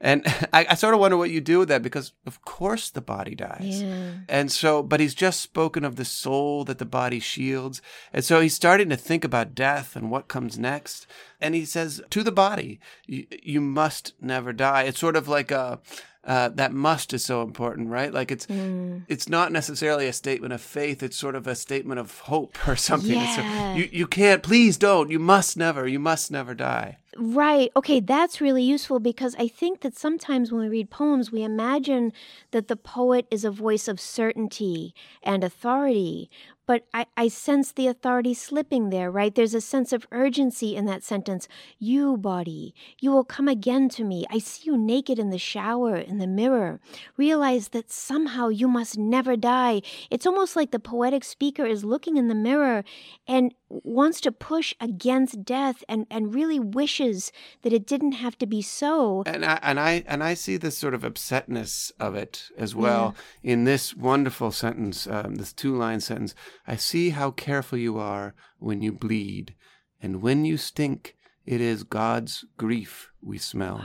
And 0.00 0.22
I, 0.52 0.66
I, 0.70 0.74
sort 0.74 0.94
of 0.94 1.00
wonder 1.00 1.16
what 1.16 1.30
you 1.30 1.40
do 1.40 1.60
with 1.60 1.68
that 1.68 1.82
because, 1.82 2.12
of 2.26 2.42
course, 2.42 2.90
the 2.90 3.00
body 3.00 3.34
dies. 3.34 3.82
Yeah. 3.82 4.12
And 4.28 4.52
so, 4.52 4.82
but 4.82 5.00
he's 5.00 5.14
just 5.14 5.40
spoken 5.40 5.84
of 5.84 5.96
the 5.96 6.04
soul 6.04 6.64
that 6.64 6.78
the 6.78 6.84
body 6.84 7.20
shields. 7.20 7.80
And 8.12 8.24
so 8.24 8.40
he's 8.40 8.54
starting 8.54 8.90
to 8.90 8.96
think 8.96 9.24
about 9.24 9.54
death 9.54 9.96
and 9.96 10.10
what 10.10 10.28
comes 10.28 10.58
next. 10.58 11.06
And 11.40 11.54
he 11.54 11.64
says 11.64 12.02
to 12.10 12.22
the 12.22 12.32
body, 12.32 12.80
you, 13.06 13.26
you 13.42 13.60
must 13.60 14.12
never 14.20 14.52
die. 14.52 14.82
It's 14.82 15.00
sort 15.00 15.16
of 15.16 15.26
like 15.26 15.50
a, 15.50 15.80
uh, 16.26 16.48
that 16.50 16.72
must 16.72 17.12
is 17.12 17.24
so 17.24 17.42
important, 17.42 17.88
right? 17.88 18.12
Like 18.12 18.30
it's 18.30 18.46
mm. 18.46 19.02
it's 19.08 19.28
not 19.28 19.52
necessarily 19.52 20.06
a 20.06 20.12
statement 20.12 20.52
of 20.52 20.60
faith; 20.60 21.02
it's 21.02 21.16
sort 21.16 21.34
of 21.34 21.46
a 21.46 21.54
statement 21.54 22.00
of 22.00 22.20
hope 22.20 22.56
or 22.66 22.76
something. 22.90 23.12
Yeah. 23.12 23.72
So 23.74 23.78
you 23.78 23.88
you 23.92 24.06
can't, 24.06 24.42
please 24.42 24.76
don't. 24.78 25.10
You 25.10 25.18
must 25.18 25.56
never. 25.56 25.86
You 25.86 25.98
must 25.98 26.30
never 26.30 26.54
die. 26.54 26.98
Right. 27.16 27.70
Okay, 27.76 28.00
that's 28.00 28.40
really 28.40 28.62
useful 28.62 28.98
because 28.98 29.36
I 29.38 29.46
think 29.46 29.80
that 29.80 29.96
sometimes 29.96 30.50
when 30.50 30.62
we 30.62 30.68
read 30.68 30.90
poems, 30.90 31.30
we 31.30 31.42
imagine 31.42 32.12
that 32.50 32.68
the 32.68 32.76
poet 32.76 33.26
is 33.30 33.44
a 33.44 33.50
voice 33.50 33.86
of 33.86 34.00
certainty 34.00 34.94
and 35.22 35.44
authority, 35.44 36.28
but 36.66 36.86
I, 36.92 37.06
I 37.16 37.28
sense 37.28 37.72
the 37.72 37.86
authority 37.86 38.34
slipping 38.34 38.90
there, 38.90 39.10
right? 39.10 39.34
There's 39.34 39.54
a 39.54 39.60
sense 39.60 39.92
of 39.92 40.06
urgency 40.12 40.76
in 40.76 40.86
that 40.86 41.02
sentence. 41.02 41.48
You, 41.78 42.16
body, 42.16 42.74
you 43.00 43.10
will 43.10 43.24
come 43.24 43.48
again 43.48 43.88
to 43.90 44.04
me. 44.04 44.24
I 44.30 44.38
see 44.38 44.70
you 44.70 44.76
naked 44.76 45.18
in 45.18 45.30
the 45.30 45.38
shower, 45.38 45.96
in 45.96 46.18
the 46.18 46.26
mirror. 46.26 46.80
Realize 47.16 47.68
that 47.68 47.90
somehow 47.90 48.48
you 48.48 48.68
must 48.68 48.96
never 48.96 49.36
die. 49.36 49.82
It's 50.10 50.26
almost 50.26 50.56
like 50.56 50.70
the 50.70 50.78
poetic 50.78 51.24
speaker 51.24 51.66
is 51.66 51.84
looking 51.84 52.16
in 52.16 52.28
the 52.28 52.34
mirror 52.34 52.84
and 53.26 53.54
wants 53.68 54.20
to 54.20 54.32
push 54.32 54.74
against 54.80 55.44
death 55.44 55.82
and, 55.88 56.06
and 56.10 56.34
really 56.34 56.60
wishes 56.60 57.32
that 57.62 57.72
it 57.72 57.86
didn't 57.86 58.12
have 58.12 58.38
to 58.38 58.46
be 58.46 58.62
so. 58.62 59.22
And 59.26 59.44
I 59.44 59.58
and 59.62 59.80
I 59.80 60.04
and 60.06 60.22
I 60.22 60.34
see 60.34 60.56
this 60.56 60.76
sort 60.76 60.94
of 60.94 61.02
upsetness 61.02 61.92
of 61.98 62.14
it 62.14 62.50
as 62.56 62.74
well 62.74 63.14
yeah. 63.42 63.52
in 63.52 63.64
this 63.64 63.94
wonderful 63.94 64.52
sentence, 64.52 65.06
um, 65.06 65.36
this 65.36 65.52
two 65.52 65.76
line 65.76 66.00
sentence. 66.00 66.34
I 66.66 66.76
see 66.76 67.10
how 67.10 67.30
careful 67.30 67.78
you 67.78 67.98
are 67.98 68.34
when 68.58 68.82
you 68.82 68.92
bleed, 68.92 69.54
and 70.00 70.22
when 70.22 70.44
you 70.44 70.56
stink, 70.56 71.16
it 71.46 71.60
is 71.60 71.82
God's 71.82 72.44
grief 72.56 73.10
we 73.22 73.38
smell. 73.38 73.84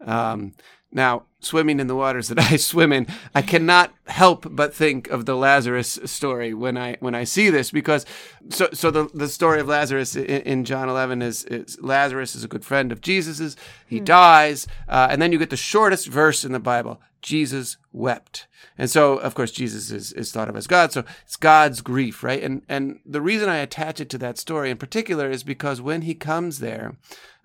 Wow. 0.00 0.32
Um, 0.32 0.52
now, 0.96 1.24
swimming 1.40 1.78
in 1.78 1.88
the 1.88 1.94
waters 1.94 2.28
that 2.28 2.38
I 2.52 2.56
swim 2.56 2.90
in, 2.90 3.06
I 3.34 3.42
cannot 3.42 3.92
help 4.06 4.46
but 4.50 4.74
think 4.74 5.08
of 5.08 5.26
the 5.26 5.36
Lazarus 5.36 5.98
story 6.06 6.54
when 6.54 6.78
I 6.78 6.96
when 7.00 7.14
I 7.14 7.24
see 7.24 7.50
this 7.50 7.70
because 7.70 8.06
so 8.48 8.70
so 8.72 8.90
the 8.90 9.08
the 9.12 9.28
story 9.28 9.60
of 9.60 9.68
Lazarus 9.68 10.16
in, 10.16 10.24
in 10.24 10.64
John 10.64 10.88
11 10.88 11.20
is, 11.20 11.44
is, 11.44 11.78
Lazarus 11.82 12.34
is 12.34 12.44
a 12.44 12.48
good 12.48 12.64
friend 12.64 12.90
of 12.90 13.02
Jesus's. 13.02 13.56
He 13.86 13.98
hmm. 13.98 14.04
dies, 14.04 14.66
uh, 14.88 15.08
and 15.10 15.20
then 15.20 15.32
you 15.32 15.38
get 15.38 15.50
the 15.50 15.56
shortest 15.56 16.08
verse 16.08 16.44
in 16.44 16.52
the 16.52 16.58
Bible. 16.58 17.00
Jesus 17.20 17.76
wept. 17.92 18.46
And 18.78 18.88
so, 18.88 19.16
of 19.16 19.34
course, 19.34 19.50
Jesus 19.50 19.90
is, 19.90 20.12
is 20.12 20.30
thought 20.30 20.48
of 20.48 20.56
as 20.56 20.66
God. 20.66 20.92
So 20.92 21.02
it's 21.24 21.36
God's 21.36 21.80
grief, 21.82 22.22
right? 22.22 22.42
And 22.42 22.62
and 22.70 23.00
the 23.04 23.20
reason 23.20 23.50
I 23.50 23.58
attach 23.58 24.00
it 24.00 24.08
to 24.10 24.18
that 24.18 24.38
story 24.38 24.70
in 24.70 24.78
particular 24.78 25.30
is 25.30 25.42
because 25.42 25.82
when 25.82 26.02
he 26.02 26.14
comes 26.14 26.60
there, 26.60 26.96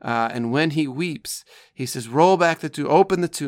uh, 0.02 0.30
and 0.32 0.52
when 0.52 0.72
he 0.72 0.88
weeps, 0.88 1.46
he 1.74 1.86
says, 1.86 2.08
Roll 2.08 2.38
back 2.38 2.60
the 2.60 2.70
tomb, 2.70 2.88
open 2.90 3.22
the 3.22 3.28
tomb. 3.28 3.41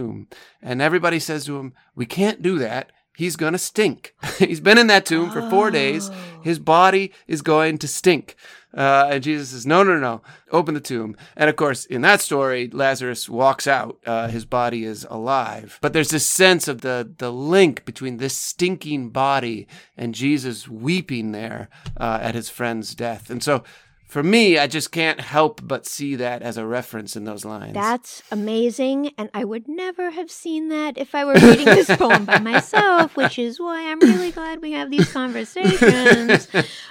And 0.62 0.82
everybody 0.82 1.20
says 1.20 1.46
to 1.46 1.58
him, 1.58 1.74
We 1.96 2.06
can't 2.06 2.42
do 2.42 2.60
that. 2.60 2.92
He's 3.16 3.36
going 3.36 3.54
to 3.54 3.60
stink. 3.60 4.16
He's 4.40 4.60
been 4.60 4.78
in 4.78 4.88
that 4.88 5.06
tomb 5.06 5.30
for 5.30 5.48
four 5.50 5.70
days. 5.70 6.10
Oh. 6.10 6.42
His 6.42 6.58
body 6.58 7.12
is 7.28 7.42
going 7.42 7.78
to 7.80 7.88
stink. 7.88 8.36
Uh, 8.76 9.08
and 9.12 9.24
Jesus 9.24 9.50
says, 9.50 9.68
No, 9.68 9.84
no, 9.84 10.00
no, 10.00 10.24
open 10.52 10.74
the 10.74 10.82
tomb. 10.82 11.16
And 11.36 11.48
of 11.48 11.56
course, 11.56 11.86
in 11.86 12.02
that 12.02 12.22
story, 12.22 12.70
Lazarus 12.74 13.30
walks 13.30 13.68
out. 13.68 14.00
Uh, 14.06 14.30
his 14.30 14.46
body 14.46 14.84
is 14.84 15.06
alive. 15.12 15.78
But 15.80 15.94
there's 15.94 16.10
this 16.10 16.26
sense 16.26 16.68
of 16.68 16.82
the, 16.82 17.14
the 17.20 17.32
link 17.32 17.86
between 17.86 18.18
this 18.18 18.36
stinking 18.36 19.10
body 19.10 19.68
and 19.96 20.16
Jesus 20.16 20.68
weeping 20.68 21.34
there 21.34 21.70
uh, 21.98 22.18
at 22.22 22.34
his 22.34 22.50
friend's 22.50 22.96
death. 22.96 23.30
And 23.30 23.44
so 23.44 23.64
for 24.14 24.22
me, 24.22 24.60
I 24.60 24.68
just 24.68 24.92
can't 24.92 25.20
help 25.20 25.60
but 25.64 25.88
see 25.88 26.14
that 26.18 26.44
as 26.44 26.56
a 26.56 26.68
reference 26.68 27.16
in 27.16 27.24
those 27.24 27.44
lines. 27.44 27.74
That's 27.74 28.22
amazing. 28.30 29.12
And 29.18 29.32
I 29.34 29.44
would 29.44 29.68
never 29.68 30.12
have 30.12 30.30
seen 30.30 30.70
that 30.70 31.00
if 31.00 31.16
I 31.16 31.26
were 31.26 31.34
reading 31.34 31.66
this 31.66 31.88
poem 31.98 32.24
by 32.24 32.38
myself, 32.38 33.18
which 33.18 33.40
is 33.40 33.60
why 33.60 33.90
I'm 33.90 34.00
really 34.00 34.30
glad 34.30 34.62
we 34.62 34.74
have 34.74 34.92
these 34.92 35.12
conversations. 35.12 36.48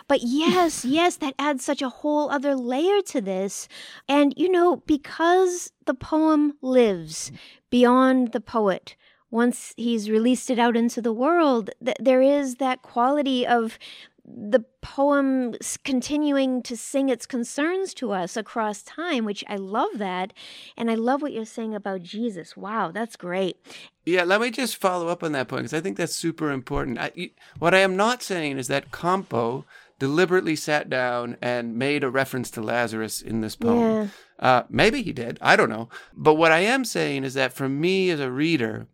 but 0.09 0.19
yes, 0.23 0.85
yes, 0.85 1.14
that 1.19 1.35
adds 1.38 1.64
such 1.64 1.81
a 1.81 1.91
whole 1.91 2.29
other 2.29 2.57
layer 2.57 3.00
to 3.02 3.21
this. 3.21 3.69
And, 4.09 4.35
you 4.37 4.50
know, 4.50 4.79
because 4.79 5.71
the 5.87 5.95
poem 5.95 6.55
lives 6.61 7.31
beyond 7.71 8.33
the 8.33 8.41
poet, 8.41 8.97
once 9.31 9.73
he's 9.76 10.11
released 10.11 10.50
it 10.50 10.59
out 10.59 10.76
into 10.76 11.00
the 11.00 11.12
world, 11.12 11.71
th- 11.83 11.97
there 12.00 12.20
is 12.20 12.57
that 12.57 12.83
quality 12.83 13.46
of 13.46 13.79
the 14.24 14.61
poem 14.82 15.54
continuing 15.85 16.62
to 16.62 16.76
sing 16.76 17.08
its 17.08 17.26
concerns 17.26 17.92
to 17.94 18.12
us 18.12 18.37
across 18.37 18.82
time, 18.82 19.24
which 19.24 19.44
I 19.48 19.56
love 19.56 19.90
that. 19.96 20.32
And 20.76 20.90
I 20.90 20.94
love 20.94 21.22
what 21.22 21.32
you're 21.32 21.44
saying 21.44 21.74
about 21.74 22.02
Jesus. 22.02 22.56
Wow, 22.56 22.92
that's 22.92 23.16
great. 23.16 23.56
Yeah, 24.04 24.24
let 24.24 24.40
me 24.40 24.50
just 24.50 24.76
follow 24.76 25.08
up 25.08 25.22
on 25.22 25.32
that 25.32 25.48
point 25.48 25.62
because 25.62 25.74
I 25.74 25.80
think 25.80 25.96
that's 25.96 26.14
super 26.14 26.50
important. 26.50 26.98
I, 26.98 27.30
what 27.58 27.74
I 27.74 27.78
am 27.78 27.96
not 27.96 28.22
saying 28.22 28.58
is 28.58 28.68
that 28.68 28.92
Campo 28.92 29.64
deliberately 29.98 30.56
sat 30.56 30.90
down 30.90 31.37
and 31.40 31.76
made 31.76 32.02
a 32.02 32.11
reference 32.11 32.50
to 32.52 32.61
Lazarus 32.61 33.22
in 33.22 33.40
this 33.40 33.54
poem. 33.54 33.78
Yeah. 33.78 34.08
Uh, 34.38 34.62
maybe 34.68 35.02
he 35.02 35.12
did. 35.12 35.38
I 35.40 35.54
don't 35.54 35.70
know. 35.70 35.88
But 36.12 36.35
what 36.35 36.50
I 36.50 36.61
am 36.61 36.85
saying 36.85 37.22
is 37.22 37.35
that 37.35 37.52
for 37.52 37.68
me 37.68 38.11
as 38.11 38.18
a 38.18 38.30
reader, 38.30 38.88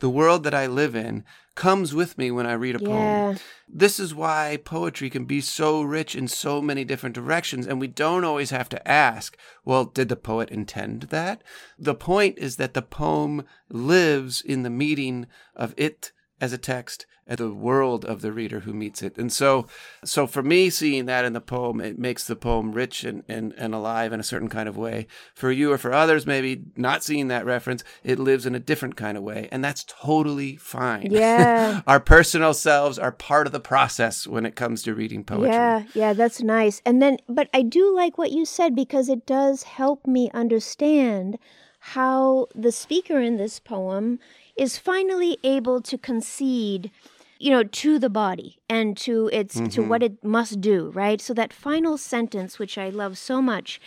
the 0.00 0.10
world 0.10 0.44
that 0.44 0.54
I 0.54 0.66
live 0.66 0.94
in 0.94 1.24
comes 1.54 1.94
with 1.94 2.16
me 2.16 2.30
when 2.30 2.46
I 2.46 2.54
read 2.54 2.76
a 2.76 2.82
yeah. 2.82 2.88
poem. 2.88 3.38
This 3.68 4.00
is 4.00 4.14
why 4.14 4.58
poetry 4.64 5.10
can 5.10 5.24
be 5.24 5.40
so 5.40 5.82
rich 5.82 6.16
in 6.16 6.26
so 6.26 6.60
many 6.60 6.84
different 6.84 7.14
directions, 7.14 7.66
and 7.66 7.80
we 7.80 7.86
don't 7.86 8.24
always 8.24 8.50
have 8.50 8.68
to 8.70 8.88
ask, 8.88 9.36
well, 9.64 9.84
did 9.84 10.08
the 10.08 10.16
poet 10.16 10.50
intend 10.50 11.02
that? 11.04 11.42
The 11.78 11.94
point 11.94 12.38
is 12.38 12.56
that 12.56 12.74
the 12.74 12.82
poem 12.82 13.44
lives 13.68 14.40
in 14.40 14.62
the 14.62 14.70
meeting 14.70 15.26
of 15.54 15.74
it 15.76 16.12
as 16.40 16.52
a 16.52 16.58
text 16.58 17.06
and 17.30 17.38
the 17.38 17.54
world 17.54 18.04
of 18.04 18.22
the 18.22 18.32
reader 18.32 18.60
who 18.60 18.72
meets 18.72 19.02
it. 19.02 19.16
And 19.16 19.32
so, 19.32 19.68
so 20.04 20.26
for 20.26 20.42
me, 20.42 20.68
seeing 20.68 21.06
that 21.06 21.24
in 21.24 21.32
the 21.32 21.40
poem, 21.40 21.80
it 21.80 21.96
makes 21.96 22.26
the 22.26 22.34
poem 22.34 22.72
rich 22.72 23.04
and, 23.04 23.22
and, 23.28 23.54
and 23.56 23.72
alive 23.72 24.12
in 24.12 24.18
a 24.18 24.24
certain 24.24 24.48
kind 24.48 24.68
of 24.68 24.76
way. 24.76 25.06
For 25.32 25.52
you 25.52 25.70
or 25.70 25.78
for 25.78 25.92
others, 25.92 26.26
maybe 26.26 26.64
not 26.76 27.04
seeing 27.04 27.28
that 27.28 27.46
reference, 27.46 27.84
it 28.02 28.18
lives 28.18 28.46
in 28.46 28.56
a 28.56 28.60
different 28.60 28.96
kind 28.96 29.16
of 29.16 29.22
way. 29.22 29.48
And 29.52 29.62
that's 29.62 29.84
totally 29.84 30.56
fine. 30.56 31.12
Yeah. 31.12 31.82
Our 31.86 32.00
personal 32.00 32.52
selves 32.52 32.98
are 32.98 33.12
part 33.12 33.46
of 33.46 33.52
the 33.52 33.60
process 33.60 34.26
when 34.26 34.44
it 34.44 34.56
comes 34.56 34.82
to 34.82 34.94
reading 34.94 35.22
poetry. 35.22 35.50
Yeah, 35.50 35.84
yeah, 35.94 36.12
that's 36.12 36.42
nice. 36.42 36.82
And 36.84 37.00
then, 37.00 37.18
but 37.28 37.48
I 37.54 37.62
do 37.62 37.94
like 37.94 38.18
what 38.18 38.32
you 38.32 38.44
said 38.44 38.74
because 38.74 39.08
it 39.08 39.24
does 39.24 39.62
help 39.62 40.04
me 40.04 40.30
understand 40.34 41.38
how 41.80 42.46
the 42.54 42.72
speaker 42.72 43.20
in 43.20 43.36
this 43.36 43.58
poem 43.58 44.18
is 44.56 44.78
finally 44.78 45.38
able 45.42 45.80
to 45.80 45.98
concede 45.98 46.90
you 47.38 47.50
know 47.50 47.64
to 47.64 47.98
the 47.98 48.10
body 48.10 48.58
and 48.68 48.96
to 48.96 49.28
its 49.32 49.56
mm-hmm. 49.56 49.68
to 49.68 49.82
what 49.82 50.02
it 50.02 50.22
must 50.22 50.60
do 50.60 50.90
right? 50.94 51.20
So 51.20 51.34
that 51.34 51.52
final 51.52 51.96
sentence 51.98 52.58
which 52.58 52.76
i 52.78 52.88
love 52.88 53.18
so 53.18 53.40
much 53.42 53.80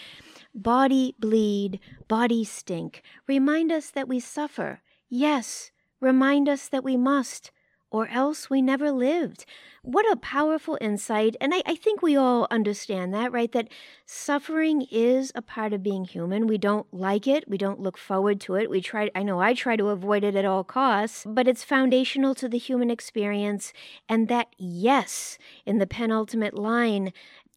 body 0.56 1.16
bleed 1.20 1.80
body 2.08 2.44
stink. 2.44 3.02
Remind 3.28 3.72
us 3.72 3.90
that 3.90 4.08
we 4.08 4.20
suffer. 4.20 4.82
Yes 5.10 5.72
remind 6.04 6.50
us 6.50 6.68
that 6.68 6.84
we 6.84 6.98
must 6.98 7.52
or 7.94 8.08
else 8.08 8.50
we 8.50 8.62
never 8.62 8.92
lived. 8.92 9.46
What 9.84 10.12
a 10.12 10.16
powerful 10.16 10.78
insight. 10.82 11.36
And 11.40 11.54
I, 11.54 11.62
I, 11.66 11.76
think 11.76 12.02
we 12.02 12.16
all 12.16 12.48
understand 12.50 13.14
that, 13.14 13.32
right? 13.32 13.52
That 13.52 13.68
suffering 14.06 14.88
is 14.90 15.32
a 15.36 15.42
part 15.42 15.74
of 15.74 15.84
being 15.84 16.06
human. 16.06 16.48
We 16.48 16.58
don't 16.58 16.92
like 16.92 17.28
it. 17.28 17.48
We 17.48 17.58
don't 17.58 17.82
look 17.82 17.98
forward 17.98 18.40
to 18.42 18.56
it. 18.56 18.70
We 18.70 18.82
try, 18.82 19.12
I 19.14 19.24
know 19.24 19.40
I 19.40 19.54
try 19.54 19.76
to 19.76 19.90
avoid 19.90 20.24
it 20.24 20.36
at 20.36 20.46
all 20.46 20.64
costs, 20.64 21.26
but 21.28 21.48
it's 21.48 21.64
foundational 21.64 22.34
to 22.36 22.50
the 22.50 22.58
human 22.58 22.90
experience. 22.90 23.74
And 24.10 24.28
that, 24.30 24.48
yes, 24.58 25.38
in 25.66 25.78
the 25.78 25.88
penultimate 25.88 26.58
line, 26.58 27.14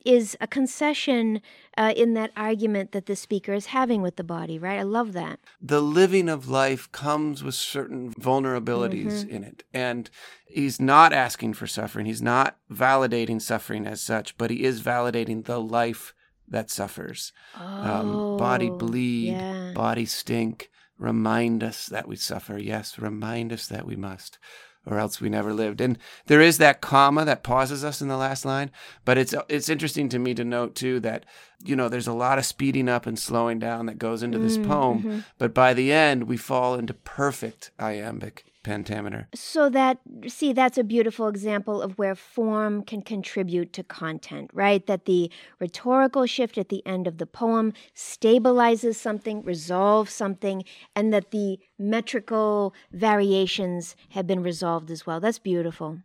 is 0.07 0.37
a 0.40 0.47
concession 0.47 1.40
uh, 1.77 1.92
in 1.97 2.14
that 2.14 2.31
argument 2.37 2.92
that 2.92 3.07
the 3.07 3.16
speaker 3.16 3.53
is 3.53 3.66
having 3.66 4.03
with 4.03 4.16
the 4.16 4.25
body, 4.25 4.59
right? 4.59 4.79
I 4.79 4.83
love 4.83 5.12
that. 5.14 5.40
The 5.61 5.83
living 5.83 6.29
of 6.29 6.49
life 6.49 6.90
comes 6.92 7.42
with 7.42 7.55
certain 7.55 8.12
vulnerabilities 8.14 9.25
mm-hmm. 9.25 9.31
in 9.31 9.45
it. 9.45 9.64
And 9.75 10.09
he's 10.47 10.81
not 10.81 11.12
asking 11.12 11.55
for 11.55 11.66
suffering, 11.66 12.07
he's 12.07 12.23
not 12.23 12.57
validating 12.71 13.40
suffering 13.42 13.87
as 13.87 14.01
such, 14.01 14.37
but 14.38 14.51
he 14.51 14.64
is 14.64 14.83
validating 14.83 15.45
the 15.45 15.61
life 15.61 16.14
that 16.49 16.71
suffers. 16.71 17.33
Oh, 17.59 17.64
um, 17.64 18.37
body 18.37 18.71
bleed, 18.71 19.33
yeah. 19.33 19.73
body 19.75 20.07
stink. 20.07 20.71
Remind 20.99 21.62
us 21.62 21.87
that 21.87 22.09
we 22.09 22.16
suffer. 22.16 22.57
Yes, 22.57 22.99
remind 22.99 23.53
us 23.53 23.66
that 23.66 23.85
we 23.85 23.97
must 23.97 24.38
or 24.87 24.99
else 24.99 25.20
we 25.20 25.29
never 25.29 25.53
lived. 25.53 25.81
And 25.81 25.99
there 26.27 26.40
is 26.40 26.59
that 26.59 26.81
comma 26.81 27.25
that 27.25 27.42
pauses 27.42 27.85
us 27.85 28.01
in 28.01 28.09
the 28.09 28.16
last 28.16 28.44
line, 28.44 28.70
but 29.05 29.18
it's 29.18 29.35
it's 29.49 29.68
interesting 29.68 30.09
to 30.11 30.18
me 30.18 30.35
to 30.35 30.44
note 30.44 30.75
too 30.75 31.01
that 31.01 31.25
you 31.64 31.75
know 31.77 31.88
there's 31.88 32.07
a 32.07 32.12
lot 32.12 32.38
of 32.38 32.45
speeding 32.45 32.88
up 32.88 33.07
and 33.07 33.19
slowing 33.19 33.59
down 33.59 33.87
that 33.87 33.99
goes 33.99 34.23
into 34.23 34.38
this 34.38 34.57
poem, 34.59 34.99
Mm-hmm. 34.99 35.19
but 35.38 35.53
by 35.55 35.75
the 35.75 35.92
end 35.92 36.25
we 36.25 36.37
fall 36.37 36.75
into 36.75 36.95
perfect 36.95 37.71
iambic 37.79 38.45
pentameter. 38.62 39.29
So 39.33 39.69
that 39.71 39.99
see 40.27 40.53
that's 40.53 40.77
a 40.79 40.83
beautiful 40.85 41.29
example 41.29 41.81
of 41.81 41.97
where 41.99 42.16
form 42.16 42.83
can 42.83 43.01
contribute 43.03 43.73
to 43.75 43.85
content, 43.85 44.51
right? 44.53 44.85
That 44.87 45.05
the 45.05 45.31
rhetorical 45.61 46.27
shift 46.27 46.59
at 46.59 46.69
the 46.69 46.85
end 46.85 47.07
of 47.07 47.19
the 47.19 47.27
poem 47.27 47.73
stabilizes 47.95 48.97
something, 48.97 49.42
resolves 49.45 50.12
something, 50.12 50.64
and 50.97 51.12
that 51.12 51.31
the 51.31 51.59
metrical 51.79 52.75
variations 52.92 53.95
have 54.11 54.27
been 54.27 54.42
resolved 54.42 54.90
as 54.90 55.07
well. 55.07 55.21
That's 55.21 55.38
beautiful. 55.38 55.99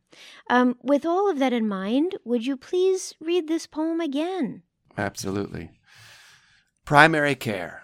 Um, 0.49 0.75
with 0.83 1.03
all 1.05 1.29
of 1.31 1.39
that 1.39 1.53
in 1.53 1.67
mind, 1.67 2.15
would 2.23 2.45
you 2.45 2.57
please 2.57 3.15
read 3.19 3.47
this 3.47 3.65
poem 3.67 3.99
again? 3.99 4.61
Absolutely. 4.97 5.71
Primary 6.86 7.36
care. 7.36 7.84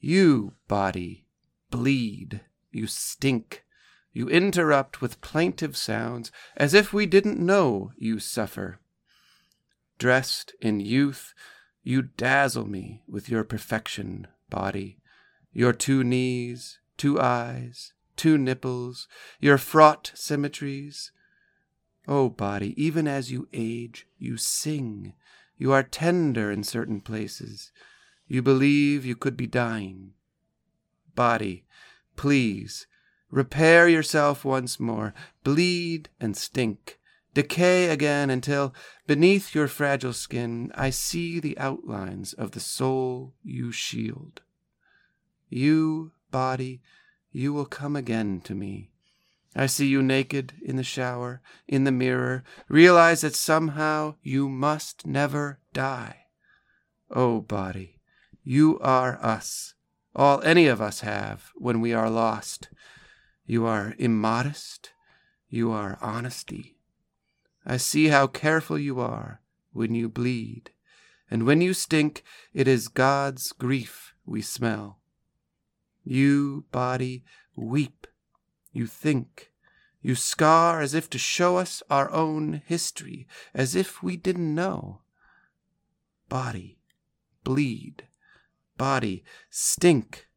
You, 0.00 0.54
body, 0.68 1.26
bleed. 1.70 2.40
You 2.70 2.86
stink. 2.86 3.64
You 4.12 4.28
interrupt 4.28 5.00
with 5.00 5.20
plaintive 5.20 5.76
sounds 5.76 6.32
as 6.56 6.74
if 6.74 6.92
we 6.92 7.06
didn't 7.06 7.38
know 7.38 7.92
you 7.96 8.18
suffer. 8.18 8.80
Dressed 9.98 10.54
in 10.60 10.80
youth, 10.80 11.34
you 11.82 12.02
dazzle 12.02 12.66
me 12.66 13.02
with 13.06 13.28
your 13.28 13.44
perfection, 13.44 14.26
body. 14.50 14.98
Your 15.52 15.72
two 15.72 16.02
knees, 16.02 16.78
two 16.96 17.20
eyes, 17.20 17.92
two 18.16 18.36
nipples, 18.36 19.06
your 19.40 19.58
fraught 19.58 20.12
symmetries. 20.14 21.12
Oh, 22.08 22.28
body, 22.28 22.74
even 22.82 23.06
as 23.06 23.30
you 23.30 23.48
age, 23.52 24.06
you 24.18 24.36
sing. 24.36 25.14
You 25.58 25.72
are 25.72 25.82
tender 25.82 26.50
in 26.50 26.62
certain 26.64 27.00
places. 27.00 27.72
You 28.26 28.42
believe 28.42 29.04
you 29.04 29.16
could 29.16 29.36
be 29.36 29.46
dying. 29.46 30.12
Body, 31.14 31.64
please, 32.16 32.86
repair 33.30 33.88
yourself 33.88 34.44
once 34.44 34.78
more. 34.78 35.14
Bleed 35.44 36.08
and 36.20 36.36
stink. 36.36 36.98
Decay 37.32 37.90
again 37.90 38.30
until, 38.30 38.74
beneath 39.06 39.54
your 39.54 39.68
fragile 39.68 40.14
skin, 40.14 40.72
I 40.74 40.90
see 40.90 41.38
the 41.38 41.58
outlines 41.58 42.32
of 42.32 42.52
the 42.52 42.60
soul 42.60 43.34
you 43.42 43.72
shield. 43.72 44.40
You, 45.48 46.12
body, 46.30 46.80
you 47.32 47.52
will 47.52 47.66
come 47.66 47.94
again 47.94 48.40
to 48.44 48.54
me. 48.54 48.90
I 49.58 49.64
see 49.64 49.86
you 49.86 50.02
naked 50.02 50.52
in 50.62 50.76
the 50.76 50.84
shower, 50.84 51.40
in 51.66 51.84
the 51.84 51.90
mirror, 51.90 52.44
realize 52.68 53.22
that 53.22 53.34
somehow 53.34 54.16
you 54.22 54.50
must 54.50 55.06
never 55.06 55.60
die. 55.72 56.26
Oh, 57.10 57.40
body, 57.40 57.98
you 58.44 58.78
are 58.80 59.18
us, 59.24 59.72
all 60.14 60.42
any 60.42 60.66
of 60.66 60.82
us 60.82 61.00
have 61.00 61.52
when 61.54 61.80
we 61.80 61.94
are 61.94 62.10
lost. 62.10 62.68
You 63.46 63.64
are 63.64 63.94
immodest, 63.98 64.92
you 65.48 65.72
are 65.72 65.96
honesty. 66.02 66.76
I 67.64 67.78
see 67.78 68.08
how 68.08 68.26
careful 68.26 68.78
you 68.78 69.00
are 69.00 69.40
when 69.72 69.94
you 69.94 70.10
bleed, 70.10 70.70
and 71.30 71.44
when 71.44 71.62
you 71.62 71.72
stink, 71.72 72.22
it 72.52 72.68
is 72.68 72.88
God's 72.88 73.52
grief 73.52 74.12
we 74.26 74.42
smell. 74.42 74.98
You, 76.04 76.66
body, 76.70 77.24
weep, 77.56 78.06
you 78.76 78.86
think, 78.86 79.50
you 80.02 80.14
scar 80.14 80.80
as 80.80 80.94
if 80.94 81.08
to 81.10 81.18
show 81.18 81.56
us 81.56 81.82
our 81.90 82.10
own 82.12 82.62
history, 82.66 83.26
as 83.54 83.74
if 83.74 84.02
we 84.02 84.16
didn't 84.16 84.54
know. 84.54 85.00
Body, 86.28 86.78
bleed, 87.42 88.06
body, 88.76 89.24
stink. 89.50 90.28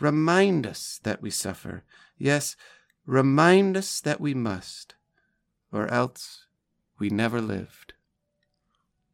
Remind 0.00 0.66
us 0.66 1.00
that 1.02 1.20
we 1.20 1.30
suffer. 1.30 1.84
Yes, 2.16 2.56
remind 3.06 3.76
us 3.76 4.00
that 4.00 4.20
we 4.20 4.34
must, 4.34 4.94
or 5.72 5.88
else 5.88 6.46
we 6.98 7.10
never 7.10 7.40
lived. 7.40 7.94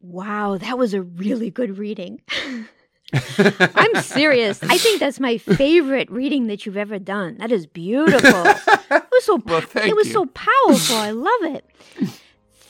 Wow, 0.01 0.59
that 0.59 0.79
was 0.79 0.95
a 0.95 1.03
really 1.03 1.51
good 1.51 1.79
reading. 1.79 2.23
I'm 3.13 3.95
serious. 4.03 4.63
I 4.63 4.79
think 4.79 5.01
that's 5.01 5.21
my 5.21 5.39
favorite 5.39 6.11
reading 6.11 6.47
that 6.49 6.65
you've 6.67 6.77
ever 6.77 6.99
done. 6.99 7.37
That 7.39 7.53
is 7.53 7.67
beautiful. 7.67 8.21
It 8.47 9.05
was 9.11 9.25
so 9.25 9.43
Well, 9.45 9.63
it 9.75 9.95
was 9.97 10.07
you. 10.09 10.13
so 10.13 10.27
powerful. 10.27 10.97
I 10.97 11.11
love 11.13 11.55
it. 11.57 11.65